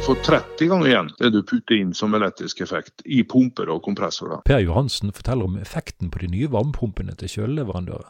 du 0.00 0.04
får 0.04 0.14
30 0.14 0.68
ganger 0.68 0.88
igjen 0.88 1.08
det 1.18 1.28
du 1.34 1.42
putter 1.44 1.76
inn 1.76 1.90
som 1.92 2.14
elektrisk 2.16 2.62
effekt 2.64 3.02
i 3.04 3.18
pumper 3.20 3.68
og 3.68 3.82
kompressorer. 3.84 4.40
Per 4.48 4.62
Johansen 4.64 5.12
forteller 5.12 5.44
om 5.44 5.58
effekten 5.60 6.08
på 6.08 6.22
de 6.22 6.30
nye 6.32 6.48
varmepumpene 6.48 7.12
til 7.20 7.28
kjøleleverandøren. 7.28 8.08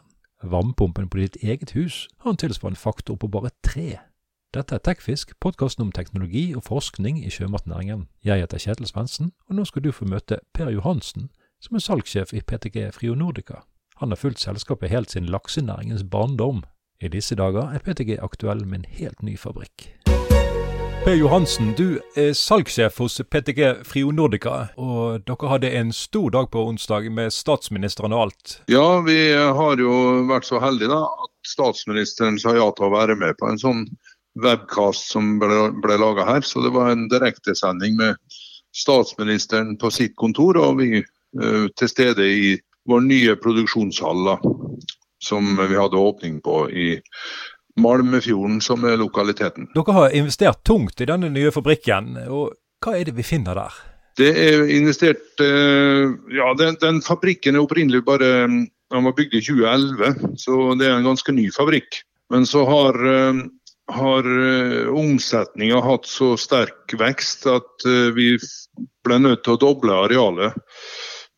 Varmepumpen 0.53 1.09
på 1.11 1.19
ditt 1.19 1.35
eget 1.43 1.73
hus 1.75 2.05
har 2.23 2.31
en 2.31 2.39
tilsvarende 2.39 2.79
faktor 2.79 3.19
på 3.19 3.27
bare 3.27 3.51
tre. 3.67 3.99
Dette 4.55 4.79
er 4.79 4.83
Tekfisk, 4.87 5.35
podkasten 5.43 5.83
om 5.83 5.91
teknologi 5.91 6.45
og 6.55 6.63
forskning 6.63 7.19
i 7.25 7.33
sjømatnæringen. 7.33 8.07
Jeg 8.23 8.39
heter 8.45 8.63
Kjetil 8.63 8.87
Svendsen, 8.87 9.33
og 9.49 9.59
nå 9.59 9.67
skal 9.67 9.83
du 9.83 9.91
få 9.91 10.07
møte 10.07 10.39
Per 10.55 10.71
Johansen, 10.71 11.27
som 11.59 11.75
er 11.75 11.83
salgssjef 11.83 12.31
i 12.31 12.39
PTG 12.39 12.93
Frio 12.95 13.19
Nordica. 13.19 13.65
Han 13.99 14.15
har 14.15 14.21
fulgt 14.21 14.39
selskapet 14.39 14.95
helt 14.95 15.11
siden 15.11 15.27
laksenæringens 15.27 16.07
barndom. 16.07 16.63
I 17.03 17.11
disse 17.11 17.35
dager 17.35 17.67
er 17.75 17.83
PTG 17.83 18.21
aktuell 18.23 18.63
med 18.63 18.79
en 18.79 18.93
helt 18.95 19.27
ny 19.27 19.35
fabrikk. 19.35 20.00
Per 21.01 21.15
Johansen, 21.17 21.71
du 21.73 21.97
er 22.13 22.35
salgssjef 22.37 22.99
hos 23.01 23.15
PTG 23.25 23.79
Frio 23.89 24.11
Nordica, 24.13 24.67
og 24.77 25.23
dere 25.25 25.49
hadde 25.49 25.71
en 25.79 25.89
stor 25.97 26.29
dag 26.35 26.51
på 26.53 26.61
onsdag 26.69 27.07
med 27.09 27.33
statsministeren 27.33 28.13
og 28.13 28.27
alt. 28.27 28.53
Ja, 28.69 28.99
vi 29.01 29.17
har 29.33 29.81
jo 29.81 29.95
vært 30.29 30.45
så 30.45 30.61
heldige 30.61 30.91
da, 30.93 30.99
at 31.25 31.49
statsministeren 31.49 32.37
sa 32.37 32.53
ja 32.53 32.67
til 32.77 32.85
å 32.85 32.93
være 32.93 33.17
med 33.17 33.33
på 33.39 33.49
en 33.49 33.57
sånn 33.57 33.81
webcast 34.45 35.09
som 35.15 35.39
ble, 35.41 35.71
ble 35.81 35.97
laga 35.97 36.27
her. 36.27 36.45
Så 36.45 36.61
det 36.61 36.75
var 36.77 36.93
en 36.93 37.07
direktesending 37.09 37.97
med 37.97 38.21
statsministeren 38.77 39.73
på 39.81 39.89
sitt 39.89 40.13
kontor 40.21 40.61
og 40.61 40.83
vi 40.83 41.01
uh, 41.01 41.65
til 41.81 41.89
stede 41.89 42.29
i 42.29 42.53
vår 42.85 43.01
nye 43.09 43.39
produksjonshall 43.41 44.35
som 45.21 45.49
vi 45.57 45.77
hadde 45.77 45.97
åpning 45.97 46.39
på 46.45 46.63
i 46.69 46.87
Malmefjorden, 47.79 48.59
som 48.61 48.83
er 48.87 48.99
lokaliteten. 48.99 49.69
Dere 49.75 49.95
har 49.95 50.17
investert 50.17 50.63
tungt 50.67 51.01
i 51.01 51.07
denne 51.09 51.29
nye 51.31 51.53
fabrikken, 51.53 52.17
og 52.27 52.51
hva 52.83 52.97
er 52.97 53.07
det 53.07 53.15
vi 53.17 53.25
finner 53.25 53.57
der? 53.57 53.79
Det 54.19 54.31
er 54.35 54.65
investert 54.75 55.39
uh, 55.39 56.11
Ja, 56.35 56.51
den, 56.59 56.75
den, 56.81 56.99
fabrikken 57.05 57.55
er 57.55 57.63
opprinnelig 57.63 58.01
bare 58.03 58.27
Den 58.43 59.05
var 59.07 59.15
bygd 59.15 59.37
i 59.39 59.43
2011, 59.45 60.35
så 60.41 60.57
det 60.75 60.89
er 60.89 60.97
en 60.97 61.07
ganske 61.07 61.31
ny 61.31 61.47
fabrikk. 61.55 62.01
Men 62.33 62.43
så 62.47 62.65
har 62.67 62.99
uh, 62.99 63.41
har 63.91 64.27
omsetninga 64.95 65.81
hatt 65.83 66.05
så 66.07 66.37
sterk 66.39 66.93
vekst 66.95 67.43
at 67.49 67.83
vi 68.15 68.37
ble 69.03 69.17
nødt 69.19 69.41
til 69.43 69.57
å 69.57 69.59
doble 69.59 69.97
arealet 70.05 70.55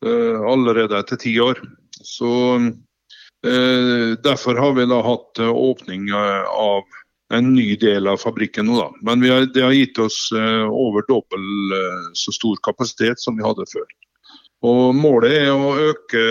allerede 0.04 1.00
etter 1.00 1.18
ti 1.18 1.32
år. 1.42 1.58
Så 1.98 2.60
Derfor 3.44 4.56
har 4.56 4.72
vi 4.76 4.86
da 4.88 5.00
hatt 5.04 5.40
åpning 5.44 6.06
av 6.16 6.84
en 7.34 7.50
ny 7.52 7.74
del 7.80 8.08
av 8.08 8.22
fabrikken 8.22 8.68
nå. 8.70 8.78
da. 8.78 8.86
Men 9.04 9.24
har, 9.28 9.46
det 9.52 9.64
har 9.64 9.74
gitt 9.76 9.98
oss 10.00 10.30
over 10.32 11.04
dobbelt 11.08 12.16
så 12.16 12.32
stor 12.32 12.56
kapasitet 12.64 13.20
som 13.20 13.36
vi 13.36 13.44
hadde 13.44 13.66
før. 13.72 13.84
Og 14.64 14.94
Målet 14.96 15.36
er 15.42 15.52
å 15.52 15.74
øke 15.90 16.24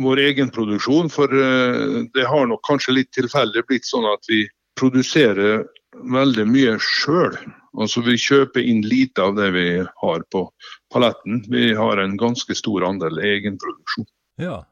vår 0.00 0.22
egenproduksjon, 0.30 1.10
for 1.12 1.32
det 1.32 2.24
har 2.28 2.48
nok 2.48 2.64
kanskje 2.68 2.98
litt 2.98 3.12
tilfeldig 3.16 3.64
blitt 3.68 3.88
sånn 3.88 4.08
at 4.08 4.24
vi 4.30 4.44
produserer 4.80 5.64
veldig 6.12 6.46
mye 6.48 6.76
sjøl. 6.82 7.36
Altså, 7.76 8.00
vi 8.04 8.16
kjøper 8.20 8.64
inn 8.64 8.82
lite 8.86 9.24
av 9.24 9.36
det 9.36 9.50
vi 9.52 9.68
har 9.84 10.24
på 10.32 10.46
paletten. 10.92 11.42
Vi 11.52 11.72
har 11.76 12.00
en 12.00 12.16
ganske 12.20 12.56
stor 12.56 12.86
andel 12.88 13.20
egenproduksjon. 13.20 14.08
Ja, 14.40 14.62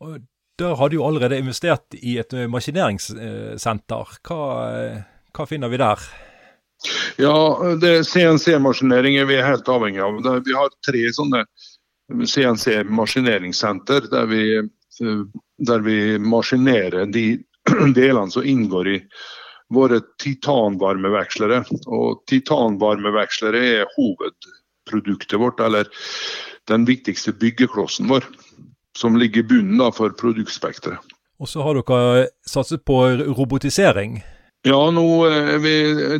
og 0.00 0.20
Der 0.58 0.74
har 0.74 0.88
du 0.88 0.98
jo 0.98 1.06
allerede 1.06 1.38
investert 1.38 1.94
i 1.94 2.16
et 2.18 2.34
maskineringssenter. 2.50 4.14
Hva, 4.26 4.38
hva 5.34 5.46
finner 5.46 5.70
vi 5.70 5.78
der? 5.78 6.02
Ja, 7.18 7.34
CNC-maskinering 8.06 9.18
er 9.18 9.26
vi 9.30 9.38
helt 9.42 9.68
avhengig 9.70 10.02
av. 10.02 10.18
Vi 10.46 10.54
har 10.54 10.74
tre 10.86 11.04
sånne 11.14 11.44
CNC-maskineringssenter 12.10 14.10
der 14.10 14.26
vi, 14.30 14.42
der 15.70 15.84
vi 15.86 15.98
maskinerer 16.18 17.06
de 17.06 17.26
delene 17.98 18.30
som 18.30 18.46
inngår 18.46 18.94
i 18.94 18.98
våre 19.74 20.00
titanvarmevekslere. 20.22 21.62
Og 21.86 22.22
titanvarmevekslere 22.30 23.64
er 23.78 23.94
hovedproduktet 23.94 25.38
vårt, 25.38 25.60
eller 25.60 25.90
den 26.68 26.86
viktigste 26.88 27.34
byggeklossen 27.36 28.08
vår. 28.10 28.26
Som 28.98 29.18
ligger 29.20 29.44
i 29.44 29.48
bunnen 29.52 29.78
da, 29.78 29.92
for 29.94 30.14
produktspekteret. 30.18 31.14
Og 31.38 31.46
så 31.46 31.62
har 31.62 31.78
dere 31.78 32.26
satset 32.42 32.82
på 32.88 32.98
robotisering? 33.30 34.18
Ja, 34.66 34.80
nå, 34.90 35.04
vi, 35.62 35.74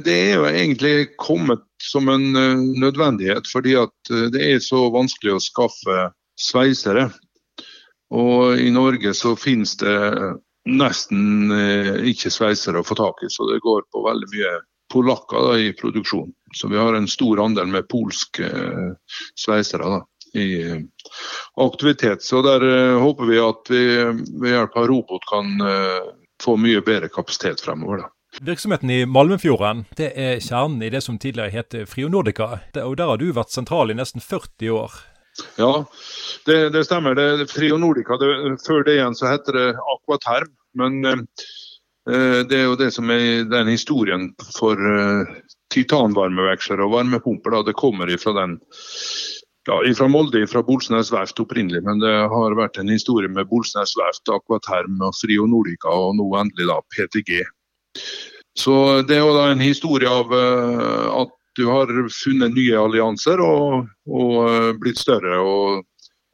det 0.06 0.14
er 0.14 0.36
jo 0.36 0.44
egentlig 0.46 1.16
kommet 1.18 1.64
som 1.82 2.06
en 2.12 2.28
uh, 2.38 2.60
nødvendighet. 2.78 3.50
Fordi 3.50 3.74
at 3.82 4.12
uh, 4.14 4.28
det 4.30 4.44
er 4.46 4.62
så 4.62 4.84
vanskelig 4.94 5.34
å 5.34 5.42
skaffe 5.42 6.04
sveisere. 6.38 7.08
Og 8.14 8.62
i 8.62 8.70
Norge 8.72 9.12
så 9.16 9.34
finnes 9.36 9.74
det 9.82 9.96
nesten 10.68 11.52
eh, 11.52 11.94
ikke 12.12 12.32
sveisere 12.32 12.80
å 12.80 12.86
få 12.86 12.96
tak 12.98 13.22
i. 13.24 13.30
Så 13.32 13.48
det 13.50 13.60
går 13.64 13.86
på 13.92 14.04
veldig 14.04 14.28
mye 14.32 14.54
polakker 14.92 15.50
da, 15.50 15.56
i 15.60 15.72
produksjon. 15.76 16.30
Så 16.56 16.70
vi 16.72 16.80
har 16.80 16.96
en 16.96 17.08
stor 17.08 17.42
andel 17.44 17.68
med 17.72 17.88
polske 17.90 18.48
eh, 18.48 19.18
sveisere 19.38 19.92
da, 19.96 20.02
i 20.34 20.70
eh, 20.70 20.78
aktivitet. 21.56 22.22
Så 22.22 22.42
der 22.42 22.64
eh, 22.68 23.00
håper 23.00 23.30
vi 23.30 23.40
at 23.42 23.72
vi 23.72 23.82
ved 24.42 24.54
hjelp 24.54 24.76
av 24.76 24.88
robot 24.90 25.28
kan 25.30 25.60
eh, 25.60 26.08
få 26.42 26.56
mye 26.60 26.82
bedre 26.84 27.08
kapasitet 27.08 27.60
fremover. 27.64 28.04
da. 28.04 28.12
Virksomheten 28.44 28.90
i 28.90 29.06
Malmefjorden 29.06 29.86
det 29.96 30.12
er 30.14 30.40
kjernen 30.44 30.82
i 30.84 30.90
det 30.92 31.00
som 31.02 31.16
tidligere 31.18 31.50
het 31.50 31.74
Frio 31.88 32.10
Nordica. 32.12 32.58
Og 32.84 32.96
Der 32.96 33.08
har 33.08 33.16
du 33.16 33.32
vært 33.32 33.54
sentral 33.54 33.90
i 33.90 33.96
nesten 33.96 34.20
40 34.20 34.70
år. 34.70 34.92
Ja, 35.56 35.84
det, 36.46 36.70
det 36.70 36.84
stemmer. 36.84 37.14
Det, 37.14 37.50
Frio 37.50 37.78
Nordica, 37.78 38.16
det, 38.16 38.58
før 38.66 38.84
det 38.84 38.98
igjen 38.98 39.14
så 39.14 39.30
heter 39.32 39.58
det 39.58 39.68
Aquaterm. 39.94 40.52
Men 40.78 41.04
eh, 41.04 41.20
eh, 42.10 42.40
det 42.48 42.60
er 42.60 42.66
jo 42.68 42.78
det 42.78 42.90
som 42.94 43.10
er 43.10 43.46
den 43.50 43.70
historien 43.72 44.30
for 44.56 44.78
eh, 44.78 45.38
titanvarmevekslere 45.74 46.86
og 46.86 46.96
varmepumper. 46.96 47.56
Da. 47.56 47.62
Det 47.70 47.78
kommer 47.78 48.10
ifra 48.12 48.34
den 48.40 48.58
ja, 49.68 49.78
fra 49.94 50.08
Molde, 50.08 50.46
fra 50.48 50.62
Bolsnes 50.64 51.12
verft 51.12 51.40
opprinnelig, 51.42 51.82
men 51.84 52.00
det 52.00 52.14
har 52.32 52.56
vært 52.56 52.80
en 52.80 52.88
historie 52.92 53.28
med 53.28 53.50
Bolsnes 53.50 53.92
verft, 53.98 54.24
Akvaterm, 54.32 55.02
Frio 55.20 55.46
Nordica 55.50 55.92
og 55.92 56.16
nå 56.18 56.28
endelig 56.40 56.70
da 56.70 56.78
PTG. 56.94 57.42
Så 58.58 59.02
Det 59.06 59.18
er 59.18 59.22
jo 59.22 59.36
da 59.36 59.50
en 59.52 59.62
historie 59.62 60.08
av 60.10 60.32
uh, 60.32 61.20
at 61.20 61.34
du 61.58 61.66
har 61.66 61.90
funnet 62.14 62.54
nye 62.54 62.78
allianser 62.78 63.40
og, 63.42 63.88
og 64.06 64.78
blitt 64.80 64.98
større. 64.98 65.40
Og, 65.42 65.84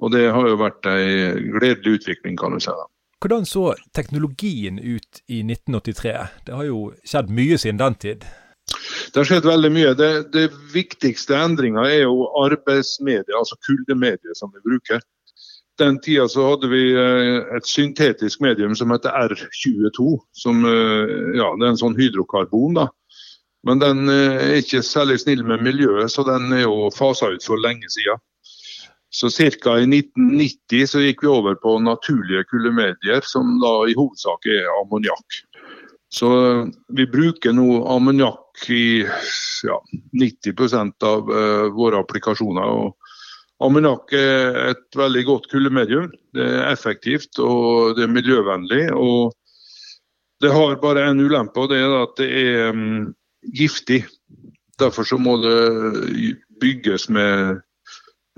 og, 0.01 0.11
det 0.13 0.27
har 0.33 0.49
jo 0.49 0.61
vært 0.61 0.85
en 0.91 1.55
gledelig 1.57 2.01
utvikling, 2.01 2.37
kan 2.37 2.53
du 2.53 2.61
si. 2.61 2.73
da. 2.73 2.89
Hvordan 3.25 3.47
så 3.49 3.71
teknologien 3.97 4.77
ut 4.79 5.23
i 5.33 5.41
1983? 5.41 6.17
Det 6.45 6.59
har 6.59 6.67
jo 6.69 6.91
skjedd 7.09 7.33
mye 7.33 7.57
siden 7.61 7.81
den 7.81 7.97
tid? 7.97 8.27
Det 9.15 9.21
har 9.21 9.29
skjedd 9.29 9.47
veldig 9.47 9.71
mye. 9.71 9.93
Det, 9.99 10.11
det 10.35 10.49
viktigste 10.73 11.37
endringa 11.39 11.85
er 11.87 12.05
jo 12.07 12.29
arbeidsmediet, 12.43 13.35
altså 13.39 13.59
kuldemediet 13.67 14.39
som 14.39 14.53
vi 14.55 14.63
bruker. 14.65 15.03
Den 15.79 15.99
tida 16.03 16.29
så 16.31 16.49
hadde 16.53 16.71
vi 16.71 16.83
eh, 16.95 17.41
et 17.57 17.67
syntetisk 17.67 18.43
medium 18.45 18.77
som 18.79 18.93
heter 18.95 19.15
R22. 19.15 20.19
Som, 20.35 20.63
eh, 20.67 21.15
ja, 21.39 21.49
det 21.59 21.67
er 21.67 21.73
en 21.73 21.81
sånn 21.81 21.99
hydrokarbon. 21.99 22.79
da. 22.79 22.89
Men 23.67 23.83
den 23.83 24.13
eh, 24.13 24.39
er 24.45 24.61
ikke 24.61 24.85
særlig 24.87 25.21
snill 25.25 25.43
med 25.47 25.65
miljøet, 25.67 26.13
så 26.13 26.27
den 26.27 26.53
er 26.55 26.67
jo 26.67 26.93
fasa 26.95 27.33
ut 27.35 27.47
for 27.47 27.59
lenge 27.63 27.91
siden. 27.91 28.23
Så 29.15 29.31
ca. 29.31 29.77
i 29.79 29.87
1990 29.87 30.89
så 30.91 31.03
gikk 31.03 31.23
vi 31.23 31.31
over 31.31 31.55
på 31.63 31.77
naturlige 31.79 32.47
kuldemedier, 32.51 33.23
som 33.23 33.61
da 33.63 33.77
i 33.87 33.95
hovedsak 33.95 34.47
er 34.51 34.67
ammoniakk. 34.81 35.43
Så 36.11 36.31
vi 36.95 37.07
bruker 37.11 37.55
nå 37.55 37.85
ammoniakk 37.95 38.44
i 38.69 39.05
ja, 39.67 39.79
90% 40.21 41.07
av 41.07 41.31
uh, 41.31 41.67
våre 41.75 42.01
applikasjoner. 42.03 42.65
og 42.65 43.65
Ammoniakk 43.65 44.13
er 44.19 44.59
et 44.73 44.99
veldig 44.99 45.25
godt 45.29 45.49
kuldemedium. 45.53 46.11
Det 46.35 46.45
er 46.45 46.73
effektivt 46.73 47.39
og 47.43 47.97
det 47.99 48.07
er 48.07 48.15
miljøvennlig. 48.15 48.89
og 48.93 49.35
Det 50.43 50.53
har 50.53 50.81
bare 50.83 51.09
en 51.11 51.23
ulempe, 51.23 51.61
og 51.61 51.71
det 51.71 51.81
er 51.81 51.95
at 52.03 52.17
det 52.19 52.31
er 52.43 52.73
um, 52.75 53.15
giftig. 53.55 54.05
Derfor 54.79 55.07
så 55.07 55.19
må 55.19 55.39
det 55.43 56.35
bygges 56.61 57.09
med 57.09 57.63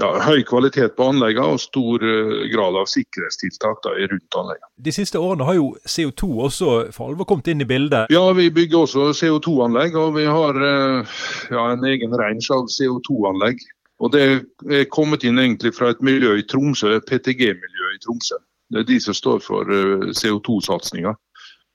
ja, 0.02 0.08
høy 0.26 0.43
kvalitet 0.44 0.96
på 0.96 1.08
anleggene 1.10 1.56
og 1.56 1.60
stor 1.62 2.02
uh, 2.04 2.43
grad 2.52 2.76
av 2.76 2.88
sikkerhetstiltak 2.90 3.81
da, 3.84 3.94
rundt 4.12 4.38
anleggene. 4.40 4.70
De 4.88 4.93
siste 4.93 5.20
årene 5.20 5.46
har 5.48 5.56
jo 5.56 5.70
CO2 5.88 6.28
også 6.48 6.72
for 6.94 7.10
alvor 7.10 7.28
kommet 7.31 7.48
inn 7.52 7.64
i 7.64 7.69
bildet? 7.69 8.12
Ja, 8.12 8.25
vi 8.37 8.50
bygger 8.52 8.84
også 8.84 9.08
CO2-anlegg. 9.16 9.96
Og 9.96 10.16
vi 10.19 10.26
har 10.28 10.60
uh, 10.60 11.16
ja, 11.52 11.69
en 11.72 11.87
egen 11.88 12.16
range 12.16 12.48
av 12.52 12.69
CO2-anlegg. 12.72 13.64
Og 14.04 14.12
Det 14.12 14.25
er 14.69 14.90
kommet 14.93 15.25
inn 15.25 15.40
egentlig 15.40 15.72
fra 15.72 15.94
et 15.94 16.02
miljø 16.04 16.34
i 16.37 16.44
Tromsø, 16.44 16.98
PTG-miljø 17.08 17.94
i 17.94 18.02
Tromsø. 18.04 18.37
Det 18.75 18.82
er 18.82 18.90
de 18.90 18.98
som 19.00 19.16
står 19.16 19.40
for 19.46 19.70
uh, 19.72 20.10
CO2-satsinga. 20.12 21.14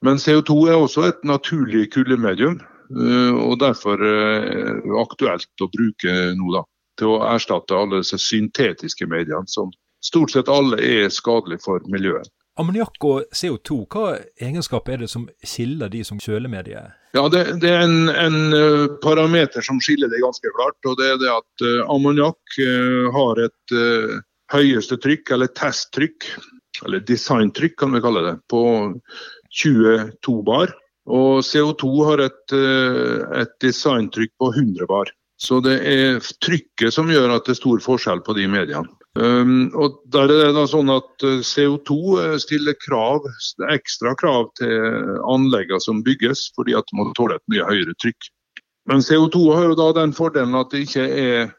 Men 0.05 0.21
CO2 0.21 0.67
er 0.69 0.77
også 0.77 1.07
et 1.09 1.25
naturlig 1.25 1.91
kuldemedium. 1.93 2.61
og 2.91 3.53
derfor 3.61 4.01
aktuelt 4.99 5.61
å 5.63 5.67
bruke 5.71 6.11
nå, 6.35 6.49
da. 6.51 6.63
Til 6.99 7.13
å 7.15 7.21
erstatte 7.29 7.77
alle 7.77 8.01
disse 8.01 8.19
syntetiske 8.19 9.07
mediene, 9.07 9.47
som 9.47 9.71
stort 10.03 10.33
sett 10.33 10.49
alle 10.51 10.79
er 10.81 11.11
skadelige 11.13 11.63
for 11.63 11.83
miljøet. 11.91 12.29
Ammoniakk 12.59 13.05
og 13.07 13.29
CO2, 13.31 13.77
hva 13.87 14.07
egenskap 14.43 14.89
er 14.91 15.05
det 15.05 15.07
som 15.09 15.23
skiller 15.47 15.91
de 15.91 16.01
som 16.03 16.19
kjølemedie? 16.19 16.81
Ja, 17.15 17.23
det, 17.31 17.45
det 17.63 17.69
er 17.71 17.85
en, 17.85 18.09
en, 18.11 18.41
parameter 19.03 19.63
som 19.63 19.79
skiller 19.83 20.11
det 20.11 20.19
ganske 20.23 20.51
klart. 20.57 20.77
og 20.85 20.97
Det 20.99 21.07
er 21.13 21.21
det 21.21 21.31
at 21.31 21.63
uh, 21.63 21.93
ammoniakk 21.95 22.59
uh, 22.59 23.07
har 23.15 23.41
et 23.47 23.75
uh, 23.75 24.19
høyeste 24.51 24.99
trykk, 24.99 25.31
eller 25.31 25.51
testtrykk, 25.55 26.27
eller 26.85 27.03
designtrykk 27.07 27.77
kan 27.79 27.95
vi 27.95 28.03
kalle 28.03 28.25
det, 28.27 28.35
på 28.51 28.63
22 29.63 30.37
bar. 30.47 30.75
Og 31.11 31.41
CO2 31.47 31.87
har 32.07 32.21
et, 32.27 32.53
et 33.41 33.53
designtrykk 33.63 34.31
på 34.39 34.51
100 34.51 34.85
bar. 34.91 35.09
Så 35.41 35.57
det 35.65 35.77
er 35.89 36.19
trykket 36.43 36.93
som 36.93 37.09
gjør 37.09 37.31
at 37.33 37.47
det 37.47 37.55
er 37.55 37.61
stor 37.61 37.81
forskjell 37.81 38.21
på 38.25 38.35
de 38.37 38.45
mediene. 38.51 38.89
Um, 39.19 39.71
og 39.75 39.97
der 40.13 40.29
er 40.29 40.45
det 40.45 40.51
da 40.55 40.67
sånn 40.71 40.87
at 40.93 41.25
eh, 41.27 41.41
CO2 41.43 41.95
eh, 42.21 42.35
stiller 42.39 42.77
krav, 42.79 43.25
ekstra 43.73 44.13
krav 44.15 44.53
til 44.55 45.17
anleggene 45.27 45.81
som 45.83 45.99
bygges, 46.05 46.45
fordi 46.55 46.77
at 46.77 46.87
det 46.87 46.95
må 46.95 47.09
tåle 47.17 47.35
et 47.35 47.51
mye 47.51 47.65
høyere 47.67 47.97
trykk. 47.99 48.29
Men 48.87 49.03
CO2 49.03 49.41
har 49.51 49.65
jo 49.67 49.79
da 49.81 49.89
den 49.97 50.13
fordelen 50.15 50.55
at 50.57 50.71
det 50.71 50.85
ikke 50.85 51.07
er 51.09 51.51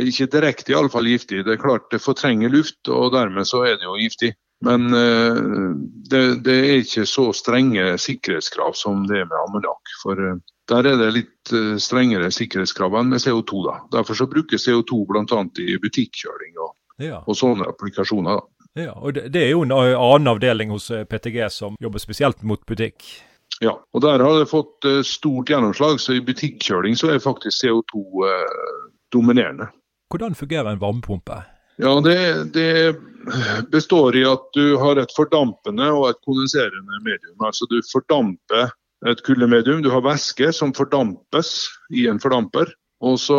ikke 0.00 0.30
direkte 0.32 0.72
i 0.72 0.76
alle 0.76 0.90
fall 0.92 1.06
giftig. 1.06 1.44
Det 1.44 1.54
er 1.54 1.60
klart 1.60 1.90
det 1.92 2.00
fortrenger 2.02 2.50
luft, 2.52 2.80
og 2.88 3.12
dermed 3.14 3.46
så 3.48 3.62
er 3.68 3.76
det 3.76 3.86
jo 3.86 3.98
giftig. 4.00 4.32
Men 4.64 4.88
uh, 4.94 5.74
det, 6.08 6.22
det, 6.46 6.56
er 6.56 6.82
ikke 6.82 7.04
så 7.08 7.28
strenge 7.34 7.96
sikkerhetskrav 8.00 8.76
som 8.78 9.06
det 9.10 9.20
er 9.20 9.28
med 9.28 9.38
ammoniakk. 9.42 9.94
For 10.02 10.18
uh, 10.18 10.38
der 10.70 10.86
er 10.92 11.00
det 11.00 11.10
litt 11.16 11.52
uh, 11.54 11.74
strengere 11.82 12.30
sikkerhetskrav 12.34 12.94
enn 13.00 13.10
med 13.12 13.22
CO2. 13.22 13.64
da. 13.66 13.76
Derfor 13.98 14.18
så 14.18 14.28
brukes 14.30 14.68
CO2 14.68 15.02
bl.a. 15.08 15.42
i 15.58 15.76
butikkjøring 15.82 16.56
og, 16.62 16.74
ja. 17.02 17.22
og, 17.26 17.36
sånne 17.38 17.68
applikasjoner. 17.72 18.40
da. 18.40 18.68
Ja, 18.86 18.94
og 18.96 19.18
det, 19.18 19.36
er 19.36 19.50
jo 19.52 19.66
en 19.66 19.74
annen 19.74 20.30
avdeling 20.30 20.70
hos 20.72 20.86
eh, 20.94 21.04
PTG 21.04 21.44
som 21.52 21.74
jobber 21.82 22.00
spesielt 22.00 22.40
mot 22.46 22.62
butikk. 22.64 23.04
Ja, 23.60 23.74
og 23.76 24.00
der 24.00 24.22
har 24.24 24.38
det 24.40 24.48
fått 24.48 24.86
stort 25.04 25.50
gjennomslag. 25.52 26.00
Så 26.00 26.16
i 26.16 26.22
butikkjøling 26.24 26.96
så 26.98 27.12
er 27.12 27.20
faktisk 27.22 27.66
CO2 27.66 28.00
uh, 28.24 28.86
dominerende. 29.12 29.68
Hvordan 30.10 30.34
fungerer 30.34 30.72
en 30.72 30.80
varmepumpe? 30.80 31.42
Ja, 31.76 32.00
det, 32.00 32.44
det, 32.54 32.96
består 33.70 34.16
i 34.16 34.24
at 34.28 34.48
du 34.52 34.76
har 34.78 34.98
et 35.00 35.12
fordampende 35.16 35.88
og 35.94 36.08
et 36.10 36.20
kondenserende 36.26 36.98
medium. 37.04 37.38
Altså 37.46 37.66
Du 37.70 37.78
fordamper 37.92 38.72
et 39.08 39.22
kuldemedium. 39.26 39.82
Du 39.82 39.90
har 39.90 40.04
væske 40.04 40.52
som 40.54 40.74
fordampes 40.76 41.66
i 41.94 42.06
en 42.10 42.20
fordamper. 42.22 42.70
Og 43.02 43.18
så 43.18 43.36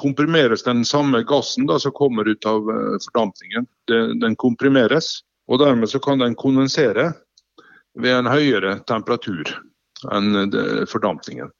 komprimeres 0.00 0.64
den 0.64 0.80
samme 0.88 1.20
gassen 1.28 1.66
da, 1.68 1.76
som 1.78 1.92
kommer 1.92 2.28
ut 2.28 2.46
av 2.48 2.70
eh, 2.72 2.96
fordampningen. 3.04 3.68
Den 4.22 4.36
komprimeres, 4.40 5.20
og 5.52 5.60
dermed 5.60 5.92
så 5.92 6.00
kan 6.00 6.24
den 6.24 6.36
kondensere 6.38 7.10
ved 8.00 8.16
en 8.16 8.30
høyere 8.30 8.78
temperatur 8.88 9.52
enn 10.12 10.52
fordampningen. 10.88 11.52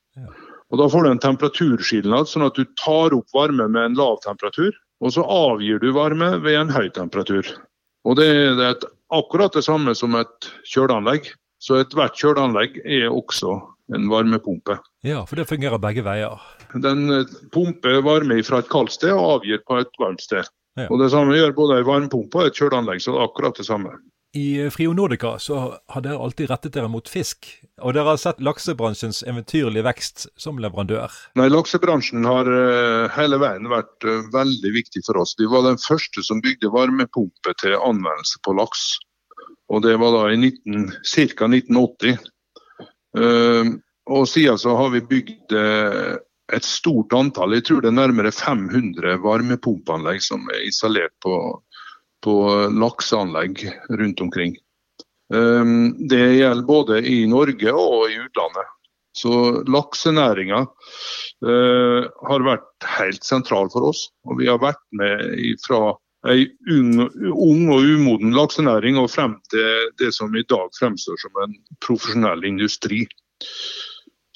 Og 0.73 0.81
Da 0.81 0.89
får 0.91 1.05
du 1.05 1.11
en 1.11 1.23
temperaturskilnad, 1.23 2.29
sånn 2.29 2.47
at 2.49 2.59
du 2.59 2.67
tar 2.81 3.15
opp 3.15 3.29
varme 3.35 3.69
med 3.71 3.93
en 3.93 3.99
lav 3.99 4.19
temperatur. 4.25 4.75
Og 5.05 5.13
så 5.15 5.25
avgir 5.29 5.79
du 5.81 5.93
varme 5.95 6.37
ved 6.43 6.57
en 6.59 6.73
høy 6.73 6.89
temperatur. 6.91 7.47
Og 8.05 8.17
Det 8.17 8.27
er 8.27 8.77
akkurat 9.13 9.53
det 9.53 9.65
samme 9.65 9.95
som 9.95 10.15
et 10.19 10.51
kjøleanlegg. 10.67 11.31
Så 11.67 11.81
ethvert 11.83 12.15
kjøleanlegg 12.15 12.79
er 12.85 13.09
også 13.11 13.57
en 13.95 14.07
varmepumpe. 14.11 14.79
Ja, 15.07 15.25
for 15.27 15.39
det 15.39 15.49
fungerer 15.51 15.83
begge 15.83 16.05
veier? 16.07 16.43
Den 16.75 17.09
eh, 17.11 17.39
pumper 17.55 18.03
varme 18.07 18.39
fra 18.47 18.63
et 18.63 18.71
kaldt 18.71 18.95
sted 18.95 19.15
og 19.15 19.41
avgir 19.41 19.63
på 19.67 19.81
et 19.83 20.03
varmt 20.03 20.23
sted. 20.23 20.47
Ja. 20.77 20.91
Og 20.91 21.01
Det 21.01 21.11
samme 21.15 21.35
gjør 21.39 21.57
både 21.57 21.81
en 21.81 21.89
varmepumpe 21.89 22.43
og 22.43 22.51
et 22.51 22.59
kjøleanlegg, 22.59 23.03
så 23.03 23.15
det 23.15 23.21
er 23.21 23.31
akkurat 23.31 23.59
det 23.59 23.67
samme. 23.67 23.97
I 24.37 24.71
Frio 24.71 24.93
Nordica 24.93 25.39
så 25.39 25.79
har 25.89 26.03
dere 26.05 26.21
alltid 26.21 26.51
rettet 26.51 26.75
dere 26.75 26.91
mot 26.93 27.09
fisk, 27.09 27.49
og 27.81 27.95
dere 27.97 28.11
har 28.11 28.19
sett 28.21 28.43
laksebransjens 28.45 29.23
eventyrlige 29.25 29.87
vekst 29.87 30.27
som 30.37 30.61
leverandør. 30.61 31.15
Nei, 31.41 31.47
Laksebransjen 31.49 32.27
har 32.29 32.51
uh, 32.51 33.07
hele 33.17 33.39
veien 33.41 33.71
vært 33.73 34.05
uh, 34.05 34.27
veldig 34.35 34.75
viktig 34.75 35.07
for 35.07 35.23
oss. 35.23 35.33
Vi 35.41 35.49
var 35.49 35.65
den 35.65 35.81
første 35.81 36.25
som 36.27 36.43
bygde 36.45 36.69
varmepumpe 36.75 37.57
til 37.63 37.79
anvendelse 37.79 38.43
på 38.45 38.53
laks. 38.61 38.91
Og 39.73 39.83
Det 39.83 39.97
var 39.99 40.15
da 40.15 40.23
i 40.31 40.51
ca. 41.03 41.49
1980. 41.51 42.19
Uh, 43.17 43.75
og 44.07 44.29
siden 44.31 44.59
så 44.61 44.77
har 44.79 44.93
vi 44.93 45.01
bygd 45.03 45.55
et 46.55 46.63
stort 46.63 47.11
antall, 47.17 47.57
jeg 47.57 47.65
tror 47.67 47.81
det 47.83 47.89
er 47.91 47.97
nærmere 47.97 48.31
500 48.31 49.17
varmepumpeanlegg 49.25 50.21
som 50.23 50.45
er 50.55 50.61
installert 50.69 51.11
på 51.25 51.35
på 52.27 52.37
lakseanlegg 52.81 53.67
rundt 54.01 54.21
omkring. 54.21 54.57
Ehm, 55.35 56.09
det 56.09 56.25
gjelder 56.39 56.67
både 56.67 57.03
i 57.07 57.21
Norge 57.31 57.73
og 57.73 58.11
i 58.11 58.19
utlandet. 58.19 58.73
Så 59.17 59.63
laksenæringa 59.73 60.59
eh, 60.61 62.03
har 62.29 62.45
vært 62.45 62.89
helt 62.99 63.25
sentral 63.25 63.71
for 63.73 63.89
oss. 63.93 64.09
Og 64.29 64.43
vi 64.43 64.51
har 64.51 64.61
vært 64.61 64.83
med 64.99 65.57
fra 65.65 65.95
ei 66.27 66.47
ung, 66.73 67.07
ung 67.31 67.69
og 67.75 67.87
umoden 67.87 68.35
laksenæring 68.35 68.99
og 68.99 69.11
frem 69.13 69.37
til 69.53 69.91
det 70.01 70.13
som 70.17 70.35
i 70.35 70.45
dag 70.49 70.73
fremstår 70.79 71.21
som 71.23 71.43
en 71.45 71.55
profesjonell 71.85 72.45
industri. 72.49 73.05